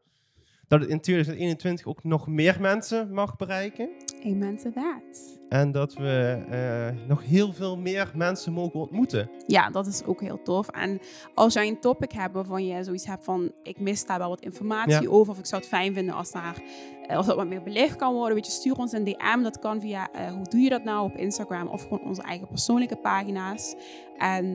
[0.68, 3.88] Dat het in 2021 ook nog meer mensen mag bereiken.
[4.26, 5.34] Amen to that.
[5.48, 9.30] En dat we eh, nog heel veel meer mensen mogen ontmoeten.
[9.46, 10.68] Ja, dat is ook heel tof.
[10.68, 10.98] En
[11.34, 13.52] als jij een topic hebt waarvan je zoiets hebt van...
[13.62, 15.08] ik mis daar wel wat informatie Ja.
[15.08, 15.32] over...
[15.32, 16.62] of ik zou het fijn vinden als, daar,
[17.06, 18.34] eh, als dat wat meer belicht kan worden...
[18.34, 19.42] Weet je, stuur ons een DM.
[19.42, 21.66] Dat kan via eh, hoe doe je dat nou op Instagram...
[21.68, 23.74] of gewoon onze eigen persoonlijke pagina's.
[24.16, 24.54] En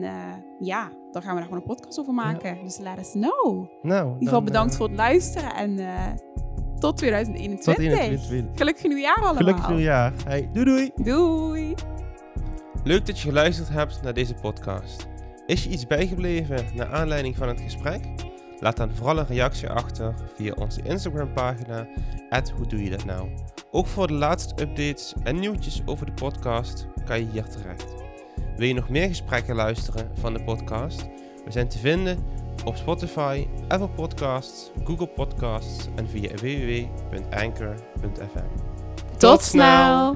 [0.58, 2.58] ja, daar gaan we daar gewoon een podcast over maken.
[2.64, 3.66] Dus let us know.
[3.82, 5.54] In Nou, ieder geval bedankt voor het luisteren.
[5.54, 5.78] En
[6.82, 7.74] tot 2021.
[7.74, 8.58] Tot 21.
[8.58, 9.36] Gelukkig nieuwjaar allemaal.
[9.36, 10.12] Gelukkig nieuwjaar.
[10.24, 10.90] Hey, doei doei.
[10.96, 11.74] Doei.
[12.84, 15.06] Leuk dat je geluisterd hebt naar deze podcast.
[15.46, 18.04] Is je iets bijgebleven naar aanleiding van het gesprek?
[18.58, 21.86] Laat dan vooral een reactie achter via onze Instagram pagina
[22.56, 23.28] hoe doe je dat nou.
[23.70, 27.94] Ook voor de laatste updates en nieuwtjes over de podcast kan je hier terecht.
[28.56, 31.02] Wil je nog meer gesprekken luisteren van de podcast?
[31.44, 32.18] We zijn te vinden
[32.64, 37.68] op Spotify, Apple Podcasts, Google Podcasts en via www.anchor.fm.
[39.18, 40.14] Tot snel.